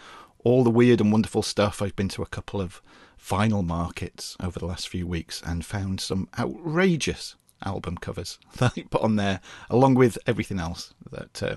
all 0.45 0.65
the 0.65 0.71
weird 0.71 1.01
and 1.01 1.13
wonderful 1.13 1.43
stuff. 1.43 1.83
I've 1.83 1.97
been 1.97 2.09
to 2.11 2.23
a 2.23 2.27
couple 2.27 2.61
of 2.61 2.81
vinyl 3.23 3.65
markets 3.65 4.37
over 4.43 4.59
the 4.59 4.67
last 4.67 4.89
few 4.89 5.07
weeks 5.07 5.43
and 5.45 5.65
found 5.65 6.01
some 6.01 6.29
outrageous 6.39 7.37
album 7.65 7.99
covers 7.99 8.39
that 8.57 8.73
I 8.77 8.83
put 8.83 9.03
on 9.03 9.17
there, 9.17 9.41
along 9.69 9.95
with 9.95 10.17
everything 10.27 10.59
else 10.59 10.95
that 11.11 11.43
uh, 11.43 11.57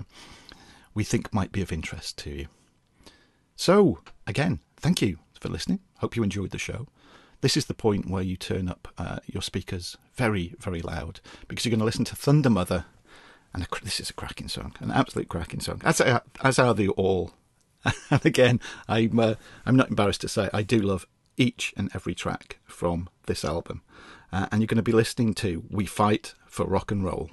we 0.94 1.04
think 1.04 1.32
might 1.34 1.52
be 1.52 1.62
of 1.62 1.72
interest 1.72 2.16
to 2.18 2.30
you. 2.30 2.46
So, 3.56 4.00
again, 4.26 4.60
thank 4.76 5.02
you 5.02 5.18
for 5.38 5.48
listening. 5.48 5.80
Hope 5.98 6.16
you 6.16 6.22
enjoyed 6.22 6.50
the 6.50 6.58
show. 6.58 6.88
This 7.40 7.56
is 7.56 7.66
the 7.66 7.74
point 7.74 8.08
where 8.08 8.22
you 8.22 8.36
turn 8.36 8.68
up 8.68 8.88
uh, 8.96 9.18
your 9.26 9.42
speakers 9.42 9.96
very, 10.14 10.54
very 10.58 10.80
loud 10.80 11.20
because 11.46 11.64
you're 11.64 11.70
going 11.70 11.80
to 11.80 11.84
listen 11.84 12.04
to 12.06 12.16
Thundermother. 12.16 12.86
And 13.52 13.62
a, 13.62 13.84
this 13.84 14.00
is 14.00 14.10
a 14.10 14.14
cracking 14.14 14.48
song, 14.48 14.74
an 14.80 14.90
absolute 14.90 15.28
cracking 15.28 15.60
song, 15.60 15.80
as, 15.84 16.00
as 16.42 16.58
are 16.58 16.74
they 16.74 16.88
all. 16.88 17.32
and 18.10 18.24
again, 18.24 18.60
I'm, 18.88 19.18
uh, 19.20 19.34
I'm 19.66 19.76
not 19.76 19.90
embarrassed 19.90 20.22
to 20.22 20.28
say 20.28 20.48
I 20.52 20.62
do 20.62 20.80
love 20.80 21.06
each 21.36 21.74
and 21.76 21.90
every 21.94 22.14
track 22.14 22.58
from 22.64 23.08
this 23.26 23.44
album. 23.44 23.82
Uh, 24.32 24.46
and 24.50 24.60
you're 24.60 24.66
going 24.66 24.76
to 24.76 24.82
be 24.82 24.92
listening 24.92 25.34
to 25.34 25.64
We 25.70 25.86
Fight 25.86 26.34
for 26.46 26.66
Rock 26.66 26.90
and 26.90 27.04
Roll. 27.04 27.30